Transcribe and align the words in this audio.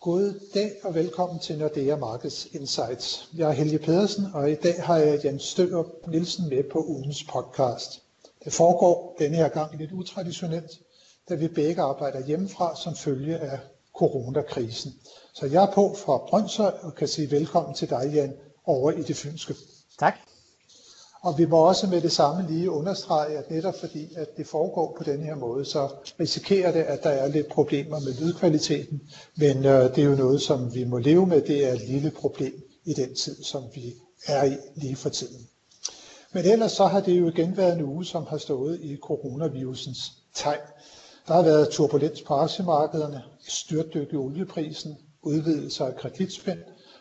God 0.00 0.40
dag 0.54 0.72
og 0.82 0.94
velkommen 0.94 1.38
til 1.38 1.58
Nordea 1.58 1.96
Markets 1.96 2.48
Insights. 2.52 3.28
Jeg 3.36 3.48
er 3.48 3.52
Helge 3.52 3.78
Pedersen, 3.78 4.24
og 4.34 4.50
i 4.50 4.54
dag 4.54 4.82
har 4.82 4.96
jeg 4.96 5.24
Jens 5.24 5.42
Støger 5.42 5.84
Nielsen 6.08 6.48
med 6.48 6.64
på 6.72 6.84
ugens 6.84 7.24
podcast. 7.24 8.02
Det 8.44 8.52
foregår 8.52 9.16
denne 9.18 9.36
her 9.36 9.48
gang 9.48 9.78
lidt 9.78 9.92
utraditionelt, 9.92 10.70
da 11.28 11.34
vi 11.34 11.48
begge 11.48 11.82
arbejder 11.82 12.26
hjemmefra 12.26 12.76
som 12.76 12.96
følge 12.96 13.38
af 13.38 13.58
coronakrisen. 13.98 14.92
Så 15.32 15.46
jeg 15.46 15.62
er 15.62 15.72
på 15.74 15.94
fra 15.94 16.18
Brøndshøj 16.28 16.72
og 16.82 16.94
kan 16.94 17.08
sige 17.08 17.30
velkommen 17.30 17.74
til 17.74 17.90
dig, 17.90 18.10
Jan, 18.14 18.32
over 18.64 18.90
i 18.90 19.02
det 19.02 19.16
fynske. 19.16 19.54
Tak. 19.98 20.14
Og 21.22 21.38
vi 21.38 21.46
må 21.46 21.56
også 21.56 21.86
med 21.86 22.00
det 22.00 22.12
samme 22.12 22.50
lige 22.50 22.70
understrege, 22.70 23.38
at 23.38 23.50
netop 23.50 23.74
fordi 23.80 24.14
at 24.16 24.36
det 24.36 24.46
foregår 24.46 24.94
på 24.98 25.04
den 25.04 25.22
her 25.22 25.34
måde, 25.34 25.64
så 25.64 25.88
risikerer 26.20 26.72
det, 26.72 26.80
at 26.80 27.02
der 27.02 27.10
er 27.10 27.28
lidt 27.28 27.48
problemer 27.48 28.00
med 28.00 28.14
lydkvaliteten. 28.20 29.00
Men 29.36 29.56
øh, 29.56 29.94
det 29.94 29.98
er 29.98 30.04
jo 30.04 30.14
noget, 30.14 30.42
som 30.42 30.74
vi 30.74 30.84
må 30.84 30.98
leve 30.98 31.26
med. 31.26 31.40
Det 31.42 31.68
er 31.68 31.72
et 31.72 31.88
lille 31.88 32.10
problem 32.10 32.52
i 32.84 32.92
den 32.92 33.14
tid, 33.14 33.42
som 33.42 33.62
vi 33.74 33.94
er 34.26 34.44
i 34.44 34.56
lige 34.74 34.96
for 34.96 35.08
tiden. 35.08 35.48
Men 36.32 36.44
ellers 36.44 36.72
så 36.72 36.86
har 36.86 37.00
det 37.00 37.20
jo 37.20 37.28
igen 37.28 37.56
været 37.56 37.78
en 37.78 37.84
uge, 37.84 38.04
som 38.04 38.26
har 38.26 38.38
stået 38.38 38.80
i 38.80 38.96
coronavirusens 38.96 40.12
tegn. 40.34 40.60
Der 41.28 41.34
har 41.34 41.42
været 41.42 41.68
turbulens 41.68 42.22
på 42.22 42.34
aktiemarkederne, 42.34 43.22
styrtdyk 43.48 44.12
i 44.12 44.16
olieprisen, 44.16 44.96
udvidelse 45.22 45.84
af 45.84 45.96
kreditspænd, 45.96 46.58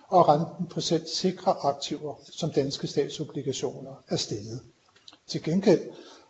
og 0.09 0.27
renten 0.29 0.65
på 0.65 0.81
selv 0.81 1.07
sikre 1.07 1.55
aktiver 1.63 2.13
som 2.31 2.51
danske 2.51 2.87
statsobligationer 2.87 4.03
er 4.09 4.15
steget. 4.15 4.59
Til 5.27 5.43
gengæld 5.43 5.81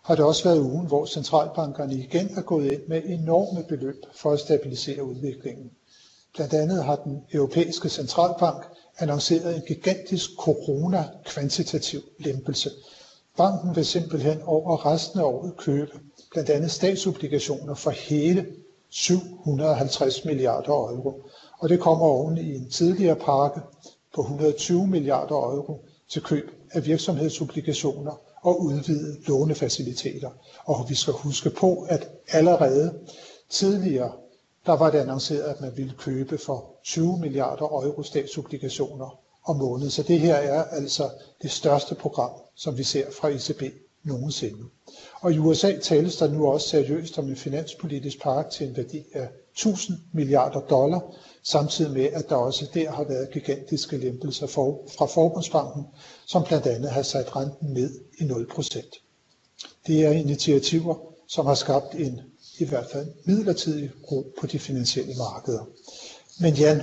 har 0.03 0.15
det 0.15 0.25
også 0.25 0.43
været 0.43 0.59
ugen, 0.59 0.87
hvor 0.87 1.05
centralbankerne 1.05 1.93
igen 1.95 2.29
er 2.37 2.41
gået 2.41 2.71
ind 2.71 2.81
med 2.87 3.01
enorme 3.05 3.63
beløb 3.63 3.95
for 4.13 4.31
at 4.31 4.39
stabilisere 4.39 5.03
udviklingen. 5.03 5.71
Blandt 6.35 6.53
andet 6.53 6.83
har 6.83 6.95
den 6.95 7.23
europæiske 7.33 7.89
centralbank 7.89 8.63
annonceret 8.99 9.55
en 9.55 9.61
gigantisk 9.67 10.29
corona-kvantitativ 10.37 12.01
lempelse. 12.19 12.71
Banken 13.37 13.75
vil 13.75 13.85
simpelthen 13.85 14.41
over 14.41 14.85
resten 14.85 15.19
af 15.19 15.23
året 15.23 15.57
købe 15.57 15.99
blandt 16.31 16.49
andet 16.49 16.71
statsobligationer 16.71 17.73
for 17.73 17.89
hele 17.89 18.45
750 18.89 20.25
milliarder 20.25 20.69
euro 20.69 21.21
og 21.59 21.69
det 21.69 21.79
kommer 21.79 22.05
oven 22.05 22.37
i 22.37 22.55
en 22.55 22.69
tidligere 22.69 23.15
pakke 23.15 23.61
på 24.15 24.21
120 24.21 24.87
milliarder 24.87 25.35
euro 25.35 25.85
til 26.09 26.21
køb 26.21 26.51
af 26.71 26.85
virksomhedsobligationer 26.85 28.19
og 28.41 28.61
udvidede 28.61 29.17
lånefaciliteter. 29.27 30.29
Og 30.65 30.85
vi 30.89 30.95
skal 30.95 31.13
huske 31.13 31.49
på, 31.49 31.85
at 31.89 32.09
allerede 32.27 32.99
tidligere, 33.49 34.11
der 34.65 34.73
var 34.73 34.91
det 34.91 34.97
annonceret, 34.97 35.41
at 35.41 35.61
man 35.61 35.71
ville 35.77 35.93
købe 35.97 36.37
for 36.37 36.65
20 36.83 37.17
milliarder 37.17 37.65
euro 37.65 38.03
statsobligationer 38.03 39.19
om 39.45 39.55
måneden. 39.55 39.91
Så 39.91 40.03
det 40.03 40.19
her 40.19 40.35
er 40.35 40.63
altså 40.63 41.09
det 41.41 41.51
største 41.51 41.95
program, 41.95 42.31
som 42.55 42.77
vi 42.77 42.83
ser 42.83 43.05
fra 43.11 43.29
ECB 43.29 43.63
nogensinde. 44.03 44.63
Og 45.21 45.33
i 45.33 45.37
USA 45.37 45.79
tales 45.79 46.17
der 46.17 46.31
nu 46.31 46.47
også 46.47 46.67
seriøst 46.69 47.19
om 47.19 47.29
en 47.29 47.35
finanspolitisk 47.35 48.21
pakke 48.21 48.51
til 48.51 48.67
en 48.67 48.77
værdi 48.77 49.03
af 49.13 49.29
1000 49.51 49.97
milliarder 50.13 50.59
dollar, 50.59 51.15
samtidig 51.43 51.91
med 51.91 52.05
at 52.05 52.29
der 52.29 52.35
også 52.35 52.67
der 52.73 52.91
har 52.91 53.03
været 53.03 53.31
gigantiske 53.31 53.97
lempelser 53.97 54.47
for, 54.47 54.87
fra 54.97 55.05
Forbundsbanken, 55.05 55.83
som 56.25 56.43
blandt 56.43 56.67
andet 56.67 56.91
har 56.91 57.01
sat 57.01 57.35
renten 57.35 57.73
ned 57.73 57.99
i 58.19 58.23
0%. 58.23 59.05
Det 59.87 60.05
er 60.05 60.11
initiativer, 60.11 60.95
som 61.27 61.45
har 61.45 61.55
skabt 61.55 61.95
en 61.95 62.21
i 62.59 62.65
hvert 62.65 62.89
fald 62.91 63.07
midlertidig 63.25 63.91
ro 64.11 64.33
på 64.41 64.47
de 64.47 64.59
finansielle 64.59 65.13
markeder. 65.17 65.65
Men 66.41 66.53
Jan, 66.53 66.81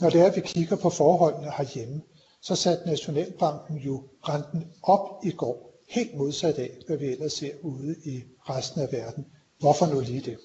når 0.00 0.10
det 0.10 0.20
er, 0.20 0.26
at 0.26 0.36
vi 0.36 0.40
kigger 0.40 0.76
på 0.76 0.90
forholdene 0.90 1.52
herhjemme, 1.56 2.02
så 2.42 2.54
satte 2.56 2.86
Nationalbanken 2.86 3.76
jo 3.76 4.02
renten 4.28 4.64
op 4.82 5.24
i 5.24 5.30
går, 5.30 5.67
helt 5.88 6.14
modsat 6.14 6.58
af, 6.58 6.70
hvad 6.86 6.96
vi 6.96 7.06
ellers 7.06 7.32
ser 7.32 7.50
ude 7.62 7.96
i 8.04 8.22
resten 8.48 8.82
af 8.82 8.88
verden. 8.92 9.26
Hvorfor 9.60 9.86
nu 9.86 10.00
lige 10.00 10.20
det? 10.20 10.38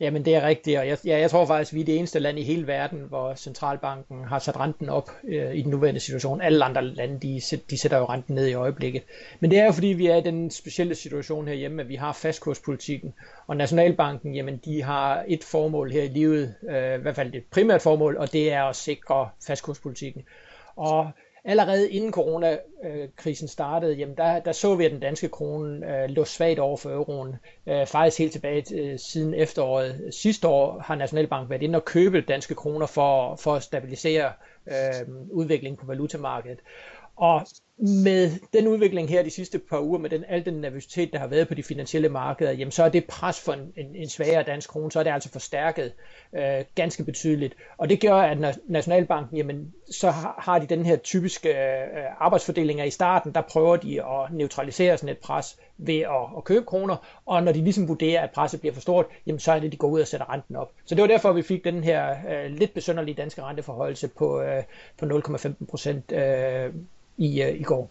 Jamen 0.00 0.24
det 0.24 0.34
er 0.34 0.46
rigtigt, 0.46 0.78
og 0.78 0.88
jeg, 0.88 0.98
ja, 1.04 1.18
jeg 1.18 1.30
tror 1.30 1.46
faktisk, 1.46 1.72
at 1.72 1.76
vi 1.76 1.80
er 1.80 1.84
det 1.84 1.98
eneste 1.98 2.18
land 2.18 2.38
i 2.38 2.42
hele 2.42 2.66
verden, 2.66 3.00
hvor 3.08 3.34
centralbanken 3.34 4.24
har 4.24 4.38
sat 4.38 4.60
renten 4.60 4.88
op 4.88 5.10
øh, 5.24 5.54
i 5.54 5.62
den 5.62 5.70
nuværende 5.70 6.00
situation. 6.00 6.40
Alle 6.40 6.64
andre 6.64 6.84
lande, 6.84 7.20
de, 7.20 7.40
de 7.70 7.78
sætter 7.78 7.98
jo 7.98 8.04
renten 8.04 8.34
ned 8.34 8.46
i 8.46 8.54
øjeblikket. 8.54 9.02
Men 9.40 9.50
det 9.50 9.58
er 9.58 9.64
jo 9.64 9.72
fordi, 9.72 9.86
vi 9.86 10.06
er 10.06 10.16
i 10.16 10.20
den 10.20 10.50
specielle 10.50 10.94
situation 10.94 11.48
herhjemme, 11.48 11.82
at 11.82 11.88
vi 11.88 11.94
har 11.94 12.12
fastkurspolitikken, 12.12 13.14
og 13.46 13.56
Nationalbanken, 13.56 14.34
jamen 14.34 14.60
de 14.64 14.82
har 14.82 15.24
et 15.28 15.44
formål 15.44 15.92
her 15.92 16.02
i 16.02 16.08
livet, 16.08 16.54
øh, 16.70 16.98
i 16.98 17.02
hvert 17.02 17.16
fald 17.16 17.34
et 17.34 17.44
primært 17.50 17.82
formål, 17.82 18.16
og 18.16 18.32
det 18.32 18.52
er 18.52 18.62
at 18.62 18.76
sikre 18.76 19.28
fastkurspolitikken. 19.46 20.22
Og 20.76 21.10
allerede 21.44 21.90
inden 21.90 22.12
coronakrisen 22.12 23.48
startede, 23.48 23.94
jamen 23.94 24.16
der, 24.16 24.40
der 24.40 24.52
så 24.52 24.74
vi, 24.74 24.84
at 24.84 24.90
den 24.90 25.00
danske 25.00 25.28
krone 25.28 26.02
øh, 26.02 26.08
lå 26.10 26.24
svagt 26.24 26.58
over 26.58 26.76
for 26.76 26.90
euroen. 26.90 27.36
Øh, 27.66 27.86
faktisk 27.86 28.18
helt 28.18 28.32
tilbage 28.32 28.74
øh, 28.74 28.98
siden 28.98 29.34
efteråret 29.34 30.14
sidste 30.14 30.48
år 30.48 30.78
har 30.78 30.94
Nationalbank 30.94 31.50
været 31.50 31.62
inde 31.62 31.76
og 31.76 31.84
købe 31.84 32.20
danske 32.20 32.54
kroner 32.54 32.86
for, 32.86 33.36
for 33.36 33.54
at 33.54 33.62
stabilisere 33.62 34.32
øh, 34.66 35.08
udviklingen 35.30 35.76
på 35.76 35.86
valutamarkedet. 35.86 36.58
Og 37.16 37.46
med 37.80 38.30
den 38.52 38.68
udvikling 38.68 39.08
her 39.08 39.22
de 39.22 39.30
sidste 39.30 39.58
par 39.58 39.80
uger, 39.80 39.98
med 39.98 40.10
den, 40.10 40.24
al 40.28 40.44
den 40.44 40.54
nervøsitet, 40.54 41.12
der 41.12 41.18
har 41.18 41.26
været 41.26 41.48
på 41.48 41.54
de 41.54 41.62
finansielle 41.62 42.08
markeder, 42.08 42.52
jamen 42.52 42.72
så 42.72 42.84
er 42.84 42.88
det 42.88 43.04
pres 43.04 43.40
for 43.40 43.52
en, 43.52 43.72
en, 43.76 43.96
en 43.96 44.08
svagere 44.08 44.42
dansk 44.42 44.70
krone, 44.70 44.92
så 44.92 44.98
er 44.98 45.02
det 45.02 45.10
altså 45.10 45.28
forstærket 45.32 45.92
øh, 46.32 46.64
ganske 46.74 47.04
betydeligt. 47.04 47.54
Og 47.78 47.88
det 47.88 48.00
gør, 48.00 48.14
at 48.14 48.58
Nationalbanken, 48.68 49.36
jamen 49.36 49.74
så 49.90 50.10
har, 50.10 50.34
har 50.38 50.58
de 50.58 50.66
den 50.66 50.86
her 50.86 50.96
typiske 50.96 51.48
øh, 51.48 51.86
arbejdsfordelinger 52.18 52.84
i 52.84 52.90
starten, 52.90 53.34
der 53.34 53.40
prøver 53.40 53.76
de 53.76 54.04
at 54.04 54.32
neutralisere 54.32 54.98
sådan 54.98 55.08
et 55.08 55.18
pres 55.18 55.58
ved 55.78 55.98
at, 55.98 56.36
at 56.36 56.44
købe 56.44 56.64
kroner, 56.64 57.20
og 57.26 57.42
når 57.42 57.52
de 57.52 57.64
ligesom 57.64 57.88
vurderer, 57.88 58.22
at 58.22 58.30
presset 58.30 58.60
bliver 58.60 58.74
for 58.74 58.80
stort, 58.80 59.06
jamen 59.26 59.38
så 59.38 59.52
er 59.52 59.60
det, 59.60 59.72
de 59.72 59.76
går 59.76 59.88
ud 59.88 60.00
og 60.00 60.06
sætter 60.06 60.32
renten 60.32 60.56
op. 60.56 60.72
Så 60.84 60.94
det 60.94 61.02
var 61.02 61.08
derfor, 61.08 61.32
vi 61.32 61.42
fik 61.42 61.64
den 61.64 61.84
her 61.84 62.10
øh, 62.10 62.50
lidt 62.50 62.74
besønderlige 62.74 63.14
danske 63.14 63.42
renteforholdelse 63.42 64.08
på, 64.08 64.40
øh, 64.40 64.62
på 64.98 65.06
0,15 65.06 65.66
procent 65.68 66.12
øh, 66.12 66.72
i, 67.18 67.42
uh, 67.42 67.60
i 67.60 67.62
går. 67.62 67.90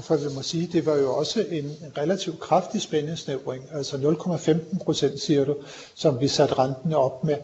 For 0.00 0.16
vi 0.16 0.34
må 0.34 0.42
sige, 0.42 0.68
det 0.72 0.86
var 0.86 0.96
jo 0.96 1.14
også 1.14 1.44
en, 1.50 1.76
relativt 1.98 2.40
kraftig 2.40 2.82
spændesnævring, 2.82 3.64
altså 3.72 3.96
0,15 3.96 4.84
procent 4.84 5.20
siger 5.20 5.44
du, 5.44 5.56
som 5.94 6.20
vi 6.20 6.28
satte 6.28 6.54
renten 6.58 6.94
op 6.94 7.24
med. 7.24 7.36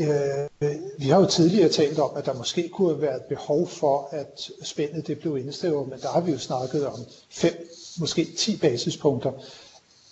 Øh, 0.00 0.76
vi 0.98 1.08
har 1.08 1.20
jo 1.20 1.26
tidligere 1.26 1.68
talt 1.68 1.98
om, 1.98 2.10
at 2.16 2.26
der 2.26 2.34
måske 2.34 2.68
kunne 2.68 3.02
være 3.02 3.16
et 3.16 3.22
behov 3.22 3.68
for, 3.68 4.08
at 4.12 4.50
spændet 4.62 5.06
det 5.06 5.18
blev 5.18 5.38
indsnævret, 5.38 5.88
men 5.88 5.98
der 6.00 6.08
har 6.08 6.20
vi 6.20 6.32
jo 6.32 6.38
snakket 6.38 6.86
om 6.86 6.98
5, 7.30 7.52
måske 8.00 8.26
10 8.38 8.56
basispunkter. 8.56 9.32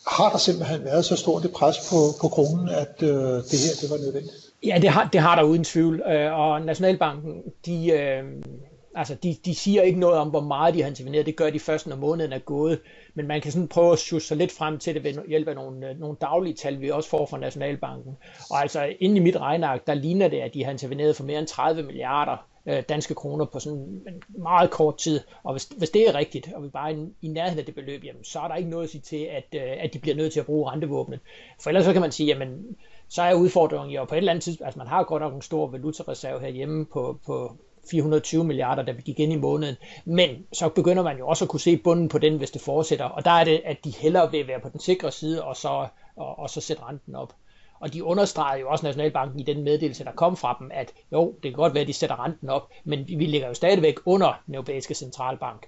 Har 0.06 0.30
der 0.30 0.38
simpelthen 0.38 0.84
været 0.84 1.04
så 1.04 1.16
stort 1.16 1.44
et 1.44 1.52
pres 1.52 1.76
på, 1.90 1.96
på 2.20 2.28
kronen, 2.28 2.68
at 2.68 3.02
øh, 3.02 3.08
det 3.50 3.58
her 3.58 3.74
det 3.80 3.90
var 3.90 3.96
nødvendigt? 3.96 4.34
Ja, 4.64 4.78
det 4.82 4.90
har, 4.90 5.08
det 5.12 5.20
har 5.20 5.34
der 5.34 5.42
uden 5.42 5.64
tvivl, 5.64 6.00
øh, 6.00 6.38
og 6.38 6.60
Nationalbanken, 6.62 7.42
de, 7.66 7.90
øh, 7.90 8.24
Altså, 8.94 9.14
de, 9.14 9.36
de 9.44 9.54
siger 9.54 9.82
ikke 9.82 10.00
noget 10.00 10.18
om, 10.18 10.28
hvor 10.28 10.40
meget 10.40 10.74
de 10.74 10.82
har 10.82 10.88
interveneret. 10.88 11.26
Det 11.26 11.36
gør 11.36 11.50
de 11.50 11.60
først, 11.60 11.86
når 11.86 11.96
måneden 11.96 12.32
er 12.32 12.38
gået. 12.38 12.80
Men 13.14 13.26
man 13.26 13.40
kan 13.40 13.52
sådan 13.52 13.68
prøve 13.68 13.92
at 13.92 13.98
sjusse 13.98 14.28
sig 14.28 14.36
lidt 14.36 14.52
frem 14.52 14.78
til 14.78 14.94
det 14.94 15.04
ved 15.04 15.28
hjælp 15.28 15.48
af 15.48 15.54
nogle, 15.54 15.90
øh, 15.90 16.00
nogle 16.00 16.16
daglige 16.20 16.54
tal, 16.54 16.80
vi 16.80 16.90
også 16.90 17.08
får 17.08 17.26
fra 17.26 17.38
Nationalbanken. 17.38 18.16
Og 18.50 18.60
altså, 18.60 18.94
inde 19.00 19.16
i 19.16 19.20
mit 19.20 19.36
regneark, 19.36 19.86
der 19.86 19.94
ligner 19.94 20.28
det, 20.28 20.40
at 20.40 20.54
de 20.54 20.64
har 20.64 20.70
interveneret 20.70 21.16
for 21.16 21.24
mere 21.24 21.38
end 21.38 21.46
30 21.46 21.82
milliarder 21.82 22.46
øh, 22.68 22.82
danske 22.88 23.14
kroner 23.14 23.44
på 23.44 23.58
sådan 23.58 23.78
en 23.78 24.22
meget 24.38 24.70
kort 24.70 24.98
tid. 24.98 25.20
Og 25.42 25.52
hvis, 25.52 25.64
hvis 25.64 25.90
det 25.90 26.08
er 26.08 26.14
rigtigt, 26.14 26.52
og 26.54 26.62
vi 26.62 26.68
bare 26.68 26.92
er 26.92 26.96
i, 26.96 27.08
i 27.22 27.28
nærheden 27.28 27.58
af 27.58 27.64
det 27.64 27.74
beløb, 27.74 28.04
jamen, 28.04 28.24
så 28.24 28.40
er 28.40 28.48
der 28.48 28.54
ikke 28.54 28.70
noget 28.70 28.84
at 28.84 28.90
sige 28.90 29.00
til, 29.00 29.28
at, 29.30 29.44
øh, 29.54 29.84
at 29.84 29.94
de 29.94 29.98
bliver 29.98 30.16
nødt 30.16 30.32
til 30.32 30.40
at 30.40 30.46
bruge 30.46 30.70
rentevåbnet. 30.70 31.20
For 31.60 31.70
ellers 31.70 31.84
så 31.84 31.92
kan 31.92 32.02
man 32.02 32.12
sige, 32.12 32.26
jamen, 32.26 32.76
så 33.08 33.22
er 33.22 33.34
udfordringen 33.34 33.90
jo 33.90 34.04
på 34.04 34.14
et 34.14 34.18
eller 34.18 34.32
andet 34.32 34.42
tidspunkt, 34.42 34.66
altså 34.66 34.78
man 34.78 34.86
har 34.86 35.04
godt 35.04 35.22
nok 35.22 35.34
en 35.34 35.42
stor 35.42 35.66
valutareserve 35.66 36.40
herhjemme 36.40 36.86
på, 36.86 37.20
på, 37.26 37.56
420 37.90 38.44
milliarder, 38.44 38.82
da 38.82 38.92
vi 38.92 39.02
gik 39.02 39.20
ind 39.20 39.32
i 39.32 39.36
måneden. 39.36 39.76
Men 40.04 40.46
så 40.52 40.68
begynder 40.68 41.02
man 41.02 41.18
jo 41.18 41.28
også 41.28 41.44
at 41.44 41.48
kunne 41.48 41.60
se 41.60 41.76
bunden 41.76 42.08
på 42.08 42.18
den, 42.18 42.36
hvis 42.36 42.50
det 42.50 42.62
fortsætter. 42.62 43.04
Og 43.04 43.24
der 43.24 43.30
er 43.30 43.44
det, 43.44 43.62
at 43.64 43.84
de 43.84 43.90
hellere 43.90 44.30
vil 44.30 44.48
være 44.48 44.60
på 44.60 44.68
den 44.68 44.80
sikre 44.80 45.12
side, 45.12 45.44
og 45.44 45.56
så, 45.56 45.88
og, 46.16 46.38
og 46.38 46.50
så 46.50 46.60
sætte 46.60 46.82
renten 46.82 47.14
op. 47.14 47.32
Og 47.80 47.92
de 47.92 48.04
understreger 48.04 48.60
jo 48.60 48.68
også 48.68 48.86
Nationalbanken 48.86 49.40
i 49.40 49.42
den 49.42 49.62
meddelelse, 49.62 50.04
der 50.04 50.12
kom 50.12 50.36
fra 50.36 50.56
dem, 50.60 50.70
at 50.74 50.92
jo, 51.12 51.32
det 51.32 51.42
kan 51.42 51.52
godt 51.52 51.74
være, 51.74 51.82
at 51.82 51.88
de 51.88 51.92
sætter 51.92 52.24
renten 52.24 52.48
op, 52.48 52.70
men 52.84 53.08
vi 53.08 53.24
ligger 53.24 53.48
jo 53.48 53.54
stadigvæk 53.54 53.94
under 54.04 54.42
den 54.46 54.54
europæiske 54.54 54.94
centralbank. 54.94 55.66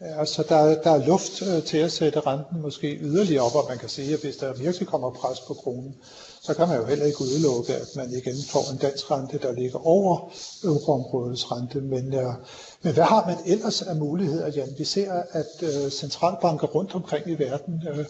Ja, 0.00 0.24
så 0.24 0.42
der, 0.48 0.82
der 0.82 0.90
er 0.90 1.06
luft 1.06 1.42
øh, 1.42 1.62
til 1.62 1.78
at 1.78 1.92
sætte 1.92 2.20
renten 2.20 2.60
måske 2.60 2.98
yderligere 3.00 3.44
op, 3.44 3.54
og 3.54 3.64
man 3.68 3.78
kan 3.78 3.88
sige, 3.88 4.14
at 4.14 4.20
hvis 4.20 4.36
der 4.36 4.52
virkelig 4.52 4.88
kommer 4.88 5.10
pres 5.10 5.40
på 5.40 5.54
kronen, 5.54 5.94
så 6.42 6.54
kan 6.54 6.68
man 6.68 6.76
jo 6.76 6.84
heller 6.84 7.06
ikke 7.06 7.20
udelukke, 7.20 7.74
at 7.74 7.88
man 7.96 8.10
igen 8.10 8.34
får 8.48 8.72
en 8.72 8.78
dansk 8.78 9.10
rente, 9.10 9.38
der 9.38 9.52
ligger 9.52 9.86
over 9.86 10.32
euroområdets 10.64 11.52
rente. 11.52 11.80
Men, 11.80 12.14
øh, 12.14 12.32
men 12.82 12.94
hvad 12.94 13.04
har 13.04 13.26
man 13.26 13.36
ellers 13.46 13.82
af 13.82 13.96
muligheder, 13.96 14.48
Jan? 14.48 14.74
Vi 14.78 14.84
ser, 14.84 15.12
at 15.32 15.62
øh, 15.62 15.90
centralbanker 15.90 16.66
rundt 16.66 16.94
omkring 16.94 17.30
i 17.30 17.34
verden 17.34 17.82
øh, 17.88 18.06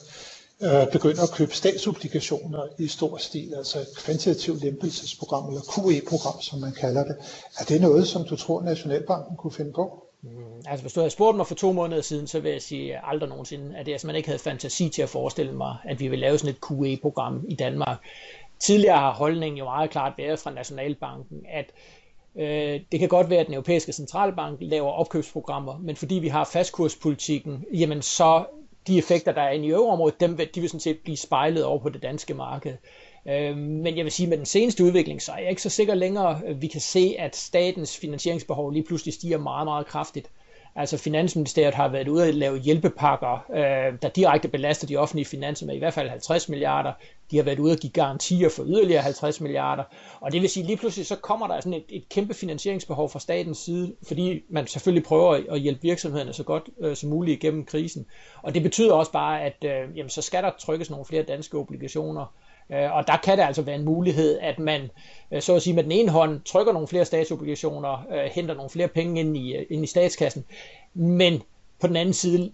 øh, 0.61 0.93
begynder 0.93 1.23
at 1.23 1.31
købe 1.31 1.55
statsobligationer 1.55 2.63
i 2.79 2.89
stor 2.89 3.17
stil, 3.17 3.55
altså 3.57 3.81
et 3.81 3.97
kvantitativt 3.97 4.63
lempelsesprogram, 4.63 5.49
eller 5.49 5.63
QE-program, 5.63 6.41
som 6.41 6.59
man 6.59 6.73
kalder 6.73 7.05
det. 7.05 7.17
Er 7.59 7.65
det 7.65 7.81
noget, 7.81 8.09
som 8.09 8.25
du 8.25 8.37
tror, 8.37 8.63
Nationalbanken 8.63 9.37
kunne 9.37 9.53
finde 9.53 9.73
på? 9.73 10.06
Mm, 10.23 10.63
altså 10.67 10.83
hvis 10.83 10.93
du 10.93 11.01
havde 11.01 11.11
spurgt 11.11 11.37
mig 11.37 11.47
for 11.47 11.55
to 11.55 11.73
måneder 11.73 12.03
siden, 12.03 12.27
så 12.27 12.41
vil 12.41 12.53
jeg 12.53 12.63
sige 12.63 13.07
aldrig 13.07 13.29
nogensinde, 13.29 13.77
at 13.77 13.89
jeg 13.89 14.01
simpelthen 14.01 14.17
ikke 14.17 14.29
havde 14.29 14.39
fantasi 14.39 14.89
til 14.89 15.03
at 15.03 15.09
forestille 15.09 15.53
mig, 15.53 15.77
at 15.85 16.01
vi 16.01 16.09
ville 16.09 16.27
lave 16.27 16.39
sådan 16.39 16.55
et 16.55 16.61
QE-program 16.61 17.45
i 17.49 17.55
Danmark. 17.55 17.99
Tidligere 18.59 18.99
har 18.99 19.13
holdningen 19.13 19.59
jo 19.59 19.65
meget 19.65 19.91
klart 19.91 20.13
været 20.19 20.39
fra 20.39 20.51
Nationalbanken, 20.51 21.47
at 21.49 21.73
øh, 22.37 22.81
det 22.93 23.01
kan 23.01 23.09
godt 23.09 23.31
være, 23.31 23.41
at 23.41 23.47
den 23.47 23.55
europæiske 23.55 23.93
centralbank 23.93 24.59
laver 24.61 24.91
opkøbsprogrammer, 24.91 25.79
men 25.79 25.97
fordi 25.97 26.15
vi 26.15 26.29
har 26.29 26.45
fastkurspolitikken, 26.45 27.65
jamen 27.75 28.03
så 28.03 28.45
de 28.87 28.99
effekter, 28.99 29.33
der 29.33 29.43
er 29.43 29.51
inde 29.51 29.67
i 29.67 29.71
euroområdet, 29.71 30.21
dem, 30.21 30.37
de 30.37 30.61
vil 30.61 30.69
sådan 30.69 30.81
set 30.81 30.99
blive 30.99 31.17
spejlet 31.17 31.65
over 31.65 31.79
på 31.79 31.89
det 31.89 32.03
danske 32.03 32.35
marked. 32.35 32.77
Øh, 33.29 33.57
men 33.57 33.97
jeg 33.97 34.05
vil 34.05 34.13
sige, 34.13 34.25
at 34.27 34.31
med 34.31 34.37
den 34.37 34.47
seneste 34.47 34.85
udvikling, 34.85 35.23
så 35.23 35.33
er 35.33 35.39
jeg 35.39 35.51
ikke 35.51 35.63
så 35.63 35.71
sikker 35.71 35.95
længere, 35.95 36.41
at 36.47 36.63
vi 36.63 36.67
kan 36.67 36.81
se, 36.81 37.17
at 37.19 37.37
statens 37.37 37.97
finansieringsbehov 37.97 38.71
lige 38.71 38.85
pludselig 38.85 39.15
stiger 39.15 39.39
meget, 39.39 39.67
meget 39.67 39.87
kraftigt. 39.87 40.31
Altså 40.79 40.99
Finansministeriet 40.99 41.75
har 41.75 41.89
været 41.89 42.09
ude 42.09 42.29
at 42.29 42.35
lave 42.35 42.59
hjælpepakker, 42.59 43.47
øh, 43.55 43.99
der 44.03 44.09
direkte 44.09 44.49
belaster 44.49 44.87
de 44.87 44.97
offentlige 44.97 45.27
finanser 45.27 45.67
med 45.67 45.75
i 45.75 45.79
hvert 45.79 45.95
fald 45.95 46.09
50 46.09 46.49
milliarder. 46.49 46.93
De 47.31 47.37
har 47.37 47.45
været 47.45 47.59
ude 47.59 47.73
at 47.73 47.81
give 47.81 47.93
garantier 47.93 48.49
for 48.49 48.65
yderligere 48.65 49.03
50 49.03 49.41
milliarder. 49.41 49.83
Og 50.21 50.33
det 50.33 50.43
vil 50.43 50.51
sige, 50.51 50.63
at 50.63 50.67
lige 50.67 50.77
pludselig 50.77 51.07
så 51.07 51.17
kommer 51.17 51.47
der 51.47 51.61
sådan 51.61 51.75
et, 51.75 51.85
et 51.89 52.09
kæmpe 52.09 52.35
finansieringsbehov 52.35 53.11
fra 53.11 53.21
statens 53.21 53.59
side, 53.59 53.95
fordi 54.09 54.43
man 54.49 54.67
selvfølgelig 54.67 55.05
prøver 55.05 55.41
at 55.51 55.61
hjælpe 55.61 55.83
virksomhederne 55.83 56.33
så 56.33 56.43
godt 56.43 56.69
øh, 56.81 56.97
som 56.97 57.11
muligt 57.11 57.43
igennem 57.43 57.65
krisen. 57.65 58.07
Og 58.43 58.55
det 58.55 58.63
betyder 58.63 58.93
også 58.93 59.13
bare, 59.13 59.43
at 59.43 59.65
øh, 59.65 59.97
jamen, 59.97 60.11
så 60.11 60.23
skal 60.23 60.43
der 60.43 60.51
trykkes 60.59 60.91
nogle 60.91 61.05
flere 61.05 61.23
danske 61.23 61.59
obligationer. 61.59 62.35
Øh, 62.71 62.97
og 62.97 63.07
der 63.07 63.17
kan 63.17 63.39
det 63.39 63.45
altså 63.45 63.63
være 63.63 63.75
en 63.75 63.85
mulighed, 63.85 64.39
at 64.39 64.59
man 64.59 64.91
øh, 65.33 65.43
så 65.43 65.55
at 65.55 65.63
sige 65.63 65.75
med 65.75 65.83
den 65.83 65.93
ene 65.93 66.11
hånd 66.11 66.41
trykker 66.41 66.73
nogle 66.73 66.89
flere 66.89 67.05
statsobligationer, 67.05 68.07
øh, 68.13 68.31
henter 68.33 68.55
nogle 68.55 68.71
flere 68.71 68.89
penge 68.89 69.21
ind 69.21 69.37
i, 69.37 69.57
øh, 69.57 69.67
ind 69.71 69.85
i 69.85 69.87
statskassen, 69.87 70.45
men 70.95 71.43
på 71.81 71.87
den 71.87 71.97
anden 71.97 72.15
side 72.15 72.53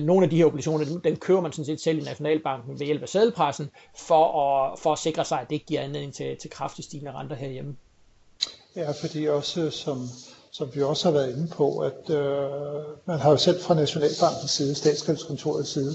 nogle 0.00 0.24
af 0.24 0.30
de 0.30 0.36
her 0.36 0.46
obligationer, 0.46 0.84
dem, 0.84 1.00
dem 1.00 1.16
kører 1.16 1.40
man 1.40 1.52
sådan 1.52 1.64
set 1.64 1.80
selv 1.80 1.98
i 1.98 2.02
Nationalbanken 2.02 2.78
ved 2.78 2.86
hjælp 2.86 3.02
af 3.02 3.08
sædelpressen, 3.08 3.70
for 3.96 4.40
at, 4.42 4.78
for 4.78 4.92
at 4.92 4.98
sikre 4.98 5.24
sig, 5.24 5.40
at 5.40 5.48
det 5.48 5.54
ikke 5.54 5.66
giver 5.66 5.80
anledning 5.80 6.14
til, 6.14 6.36
til 6.36 6.50
kraftigt 6.50 6.86
stigende 6.88 7.12
renter 7.12 7.36
herhjemme. 7.36 7.76
Ja, 8.76 8.90
fordi 8.90 9.28
også 9.28 9.70
som, 9.70 10.08
som 10.50 10.70
vi 10.74 10.82
også 10.82 11.08
har 11.08 11.12
været 11.12 11.36
inde 11.36 11.48
på, 11.48 11.78
at 11.78 12.10
øh, 12.10 12.50
man 13.04 13.18
har 13.18 13.30
jo 13.30 13.36
selv 13.36 13.60
fra 13.60 13.74
Nationalbankens 13.74 14.50
side, 14.50 14.74
Statskabskontorets 14.74 15.70
side, 15.70 15.94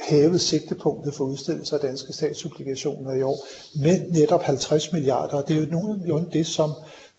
hævet 0.00 0.40
sigtepunktet 0.40 1.14
for 1.14 1.24
udstedelse 1.24 1.74
af 1.74 1.80
danske 1.80 2.12
statsobligationer 2.12 3.12
i 3.12 3.22
år 3.22 3.46
med 3.82 4.10
netop 4.10 4.42
50 4.42 4.92
milliarder. 4.92 5.42
Det 5.42 5.56
er 5.56 5.60
jo 5.60 5.66
nogenlunde 5.70 6.28
det, 6.32 6.46
som 6.46 6.72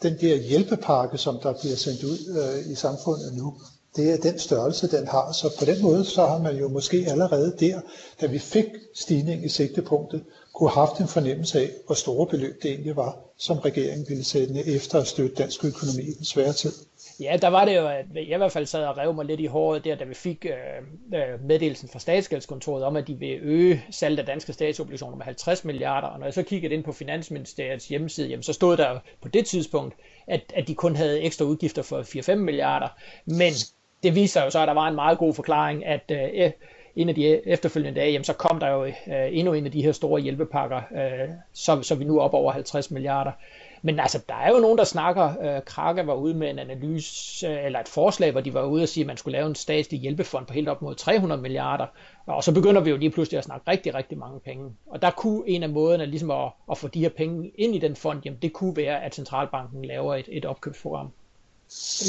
den 0.04 0.18
der 0.22 0.36
hjælpepakke, 0.36 1.18
som 1.18 1.40
der 1.44 1.54
bliver 1.54 1.76
sendt 1.76 2.04
ud 2.04 2.18
øh, 2.38 2.72
i 2.72 2.76
samfundet 2.76 3.34
nu, 3.34 3.54
det 3.96 4.14
er 4.14 4.18
den 4.18 4.40
størrelse, 4.40 4.88
den 4.88 5.08
har. 5.08 5.32
Så 5.32 5.56
på 5.60 5.66
den 5.66 5.82
måde, 5.82 6.06
så 6.06 6.26
har 6.26 6.38
man 6.38 6.56
jo 6.56 6.68
måske 6.68 7.06
allerede 7.08 7.56
der, 7.60 7.82
da 8.22 8.26
vi 8.26 8.40
fik 8.40 8.66
stigning 8.96 9.46
i 9.46 9.50
sigtepunktet, 9.50 10.24
kunne 10.56 10.70
have 10.70 10.86
haft 10.86 11.02
en 11.02 11.08
fornemmelse 11.08 11.60
af, 11.60 11.70
hvor 11.86 11.96
store 11.96 12.28
beløb 12.28 12.64
det 12.64 12.72
egentlig 12.72 12.96
var, 12.96 13.18
som 13.38 13.58
regeringen 13.58 14.06
ville 14.10 14.24
sætte 14.24 14.68
efter 14.68 15.00
at 15.00 15.08
støtte 15.08 15.36
dansk 15.36 15.66
økonomi 15.66 16.02
i 16.04 16.14
den 16.14 16.26
svære 16.26 16.54
tid. 16.54 16.72
Ja, 17.20 17.38
der 17.42 17.48
var 17.48 17.66
det 17.66 17.76
jo, 17.76 17.88
at 17.88 18.06
jeg 18.16 18.24
i 18.24 18.38
hvert 18.38 18.52
fald 18.52 18.66
sad 18.66 18.86
og 18.86 18.98
rev 18.98 19.14
mig 19.14 19.26
lidt 19.26 19.40
i 19.40 19.46
håret 19.46 19.84
der, 19.84 19.96
da 19.96 20.04
vi 20.04 20.14
fik 20.14 20.46
øh, 20.46 21.20
øh, 21.20 21.44
meddelelsen 21.44 21.90
fra 21.90 22.00
statsgældskontoret 22.00 22.84
om, 22.84 22.96
at 22.96 23.08
de 23.08 23.14
vil 23.14 23.40
øge 23.42 23.84
salget 23.92 24.20
af 24.20 24.26
danske 24.26 24.54
statsobligationer 24.54 25.18
med 25.18 25.26
50 25.26 25.66
milliarder. 25.66 26.08
Og 26.08 26.20
når 26.20 26.26
jeg 26.26 26.34
så 26.34 26.44
kiggede 26.44 26.74
ind 26.74 26.84
på 26.84 26.92
Finansministeriets 26.92 27.88
hjemmeside, 27.88 28.30
jamen, 28.30 28.44
så 28.44 28.54
stod 28.54 28.78
der 28.78 29.00
på 29.22 29.28
det 29.28 29.46
tidspunkt, 29.46 29.96
at, 30.28 30.54
at 30.56 30.68
de 30.68 30.76
kun 30.76 30.96
havde 30.96 31.22
ekstra 31.22 31.46
udgifter 31.46 31.82
for 31.82 32.02
4-5 32.32 32.36
milliarder. 32.36 32.88
Men 33.26 33.54
det 34.04 34.16
viser 34.16 34.44
jo 34.44 34.50
så, 34.50 34.60
at 34.60 34.68
der 34.68 34.74
var 34.74 34.88
en 34.88 34.96
meget 34.96 35.18
god 35.18 35.34
forklaring, 35.34 35.86
at 35.86 36.12
øh, 36.12 36.52
en 36.96 37.10
af 37.10 37.16
de 37.16 37.48
efterfølgende 37.48 38.00
dage, 38.00 38.12
jamen, 38.12 38.24
så 38.24 38.34
kom 38.34 38.60
der 38.60 38.68
jo 38.68 38.86
øh, 38.86 38.94
endnu 39.32 39.54
en 39.54 39.66
af 39.66 39.72
de 39.72 39.82
her 39.82 39.92
store 39.92 40.22
hjælpepakker, 40.22 40.78
øh, 40.78 41.30
så, 41.54 41.82
så 41.82 41.96
vi 41.96 42.04
nu 42.04 42.18
er 42.18 42.22
op 42.22 42.34
over 42.34 42.52
50 42.52 42.92
milliarder. 42.92 43.32
Men 43.82 44.00
altså, 44.00 44.20
der 44.30 44.36
er 44.36 44.52
jo 44.52 44.60
nogen, 44.60 44.78
der 44.78 44.84
snakker, 44.84 45.34
øh, 45.42 45.62
Krake 45.66 46.08
var 46.08 46.14
ude 46.14 46.34
med 46.34 46.50
en 46.50 46.60
analyse, 46.60 47.48
øh, 47.48 47.66
eller 47.66 47.80
et 47.80 47.88
forslag, 47.88 48.32
hvor 48.32 48.42
de 48.42 48.54
var 48.54 48.64
ude 48.64 48.84
og 48.84 48.90
sige, 48.90 49.04
at 49.04 49.08
man 49.08 49.18
skulle 49.18 49.38
lave 49.38 49.48
en 49.48 49.56
statslig 49.56 50.00
hjælpefond 50.00 50.46
på 50.46 50.54
helt 50.54 50.70
op 50.70 50.82
mod 50.82 50.96
300 50.96 51.42
milliarder, 51.42 51.86
og 52.26 52.44
så 52.44 52.54
begynder 52.54 52.82
vi 52.82 52.90
jo 52.90 52.98
lige 52.98 53.12
pludselig 53.12 53.38
at 53.38 53.44
snakke 53.44 53.72
rigtig, 53.72 53.96
rigtig 53.96 54.18
mange 54.18 54.40
penge. 54.40 54.72
Og 54.88 55.02
der 55.02 55.12
kunne 55.12 55.44
en 55.48 55.64
af 55.64 55.70
måderne 55.70 56.06
ligesom 56.06 56.32
at, 56.32 56.52
at 56.72 56.78
få 56.78 56.88
de 56.88 57.00
her 57.00 57.10
penge 57.10 57.52
ind 57.58 57.76
i 57.76 57.80
den 57.80 57.96
fond, 57.96 58.22
jamen 58.26 58.40
det 58.42 58.54
kunne 58.54 58.76
være, 58.76 59.04
at 59.04 59.16
centralbanken 59.16 59.86
laver 59.86 60.16
et, 60.16 60.26
et 60.32 60.46
opkøbsprogram. 60.46 61.12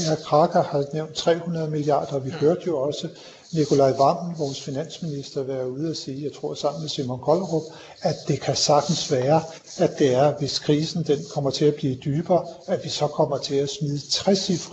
Ja, 0.09 0.15
Kraker 0.25 0.63
har 0.63 0.85
nævnt 0.95 1.15
300 1.15 1.71
milliarder, 1.71 2.15
og 2.15 2.25
vi 2.25 2.31
hørte 2.31 2.63
jo 2.67 2.79
også 2.79 3.09
Nikolaj 3.53 3.93
Vammen, 3.99 4.39
vores 4.39 4.63
finansminister, 4.63 5.43
være 5.43 5.71
ude 5.71 5.91
og 5.91 5.97
sige, 5.97 6.25
jeg 6.25 6.33
tror 6.33 6.55
sammen 6.55 6.83
med 6.83 6.89
Simon 6.89 7.21
Koldrup, 7.21 7.63
at 8.03 8.17
det 8.29 8.41
kan 8.41 8.57
sagtens 8.57 9.13
være, 9.13 9.43
at 9.79 9.99
det 9.99 10.15
er, 10.15 10.39
hvis 10.39 10.59
krisen 10.59 11.03
den 11.03 11.19
kommer 11.35 11.51
til 11.51 11.65
at 11.65 11.75
blive 11.75 11.95
dybere, 11.95 12.47
at 12.67 12.85
vi 12.85 12.89
så 12.89 13.07
kommer 13.07 13.39
til 13.39 13.55
at 13.55 13.71
smide 13.71 14.11
60 14.11 14.71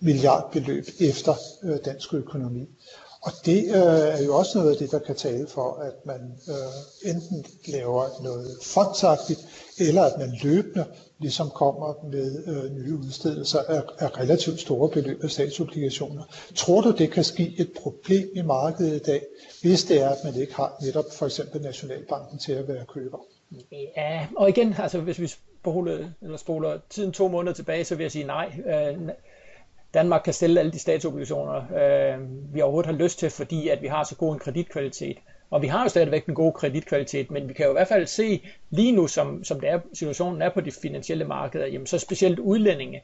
milliardbeløb 0.00 0.86
efter 1.00 1.34
øh, 1.62 1.78
dansk 1.84 2.14
økonomi. 2.14 2.68
Og 3.28 3.34
det 3.46 3.64
øh, 3.64 4.18
er 4.18 4.22
jo 4.24 4.36
også 4.36 4.58
noget 4.58 4.70
af 4.72 4.76
det, 4.76 4.90
der 4.90 4.98
kan 4.98 5.14
tale 5.14 5.46
for, 5.46 5.72
at 5.74 6.06
man 6.06 6.20
øh, 6.48 7.10
enten 7.10 7.44
laver 7.66 8.22
noget 8.22 8.58
fondsagtigt, 8.62 9.40
eller 9.78 10.02
at 10.02 10.18
man 10.18 10.32
løbende 10.42 10.84
ligesom 11.18 11.50
kommer 11.50 11.94
med 12.10 12.44
øh, 12.46 12.72
nye 12.72 12.94
udstedelser 12.94 13.58
af, 13.58 13.82
af 13.98 14.18
relativt 14.18 14.60
store 14.60 14.88
beløb 14.88 15.24
af 15.24 15.30
statsobligationer. 15.30 16.24
Tror 16.54 16.80
du, 16.80 16.90
det 16.90 17.10
kan 17.10 17.24
ske 17.24 17.54
et 17.58 17.70
problem 17.82 18.28
i 18.34 18.42
markedet 18.42 18.94
i 18.96 18.98
dag, 18.98 19.22
hvis 19.62 19.84
det 19.84 20.00
er, 20.00 20.08
at 20.08 20.24
man 20.24 20.34
ikke 20.34 20.54
har 20.54 20.76
netop 20.82 21.04
for 21.12 21.26
eksempel 21.26 21.62
Nationalbanken 21.62 22.38
til 22.38 22.52
at 22.52 22.68
være 22.68 22.84
køber? 22.86 23.18
Ja, 23.96 24.26
og 24.36 24.48
igen, 24.48 24.74
altså 24.78 25.00
hvis 25.00 25.18
vi 25.18 25.26
spoler, 25.26 26.08
eller 26.22 26.36
spoler 26.36 26.78
tiden 26.90 27.12
to 27.12 27.28
måneder 27.28 27.54
tilbage, 27.54 27.84
så 27.84 27.94
vil 27.94 28.04
jeg 28.04 28.12
sige 28.12 28.24
nej. 28.24 28.52
Øh, 28.66 29.08
Danmark 29.94 30.20
kan 30.24 30.32
sælge 30.32 30.58
alle 30.58 30.72
de 30.72 30.78
statsobligationer, 30.78 31.54
øh, 31.54 32.18
vi 32.54 32.60
overhovedet 32.60 32.90
har 32.90 32.98
lyst 32.98 33.18
til, 33.18 33.30
fordi 33.30 33.68
at 33.68 33.82
vi 33.82 33.86
har 33.86 34.04
så 34.04 34.16
god 34.16 34.32
en 34.32 34.38
kreditkvalitet. 34.38 35.16
Og 35.50 35.62
vi 35.62 35.66
har 35.66 35.82
jo 35.82 35.88
stadigvæk 35.88 36.26
en 36.26 36.34
god 36.34 36.52
kreditkvalitet, 36.52 37.30
men 37.30 37.48
vi 37.48 37.52
kan 37.52 37.64
jo 37.64 37.70
i 37.70 37.72
hvert 37.72 37.88
fald 37.88 38.06
se 38.06 38.42
lige 38.70 38.92
nu, 38.92 39.06
som, 39.06 39.44
som 39.44 39.60
det 39.60 39.68
er, 39.68 39.80
situationen 39.94 40.42
er 40.42 40.48
på 40.48 40.60
de 40.60 40.72
finansielle 40.82 41.24
markeder, 41.24 41.66
jamen 41.66 41.86
så 41.86 41.98
specielt 41.98 42.38
udlændinge, 42.38 43.02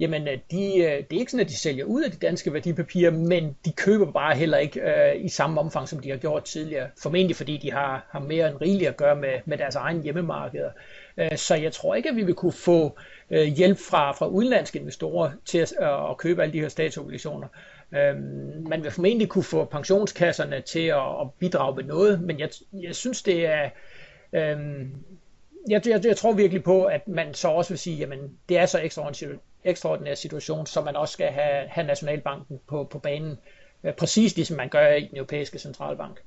jamen 0.00 0.28
øh, 0.28 0.38
de, 0.50 0.78
øh, 0.78 1.04
det 1.10 1.16
er 1.16 1.20
ikke 1.20 1.30
sådan, 1.30 1.44
at 1.44 1.50
de 1.50 1.56
sælger 1.56 1.84
ud 1.84 2.02
af 2.02 2.10
de 2.10 2.16
danske 2.16 2.52
værdipapirer, 2.52 3.10
men 3.10 3.56
de 3.64 3.72
køber 3.72 4.12
bare 4.12 4.36
heller 4.36 4.58
ikke 4.58 4.80
øh, 4.80 5.24
i 5.24 5.28
samme 5.28 5.60
omfang, 5.60 5.88
som 5.88 5.98
de 6.00 6.10
har 6.10 6.16
gjort 6.16 6.44
tidligere. 6.44 6.88
Formentlig 7.02 7.36
fordi 7.36 7.56
de 7.56 7.72
har, 7.72 8.06
har 8.10 8.20
mere 8.20 8.48
end 8.48 8.60
rigeligt 8.60 8.88
at 8.88 8.96
gøre 8.96 9.16
med, 9.16 9.40
med 9.44 9.58
deres 9.58 9.74
egen 9.74 10.02
hjemmemarkeder. 10.02 10.70
Øh, 11.16 11.36
så 11.36 11.54
jeg 11.54 11.72
tror 11.72 11.94
ikke, 11.94 12.08
at 12.08 12.16
vi 12.16 12.24
vil 12.24 12.34
kunne 12.34 12.52
få 12.52 12.98
øh, 13.30 13.44
hjælp 13.44 13.78
fra, 13.78 14.12
fra 14.12 14.26
udenlandske 14.26 14.78
investorer 14.78 15.30
til 15.44 15.58
at, 15.58 15.72
at 16.10 16.16
købe 16.18 16.42
alle 16.42 16.52
de 16.52 16.60
her 16.60 16.68
statsobligationer. 16.68 17.48
Øhm, 17.94 18.66
man 18.68 18.82
vil 18.82 18.90
formentlig 18.90 19.28
kunne 19.28 19.44
få 19.44 19.64
pensionskasserne 19.64 20.60
til 20.60 20.86
at, 20.86 21.20
at 21.20 21.32
bidrage 21.38 21.76
med 21.76 21.84
noget, 21.84 22.20
men 22.20 22.40
jeg, 22.40 22.48
jeg 22.72 22.94
synes, 22.94 23.22
det 23.22 23.46
er... 23.46 23.70
Øhm, 24.32 24.94
jeg, 25.68 25.86
jeg, 25.86 26.04
jeg 26.04 26.16
tror 26.16 26.32
virkelig 26.32 26.62
på, 26.62 26.84
at 26.84 27.08
man 27.08 27.34
så 27.34 27.48
også 27.48 27.70
vil 27.70 27.78
sige, 27.78 27.96
jamen 27.96 28.38
det 28.48 28.58
er 28.58 28.66
så 28.66 28.80
ekstraordinær, 28.80 29.36
ekstraordinær 29.64 30.14
situation, 30.14 30.66
så 30.66 30.80
man 30.80 30.96
også 30.96 31.12
skal 31.12 31.26
have, 31.28 31.68
have 31.68 31.86
Nationalbanken 31.86 32.60
på, 32.68 32.84
på 32.84 32.98
banen, 32.98 33.38
øh, 33.84 33.92
præcis 33.92 34.36
ligesom 34.36 34.56
man 34.56 34.68
gør 34.68 34.88
i 34.88 35.00
den 35.06 35.16
europæiske 35.16 35.58
centralbank. 35.58 36.20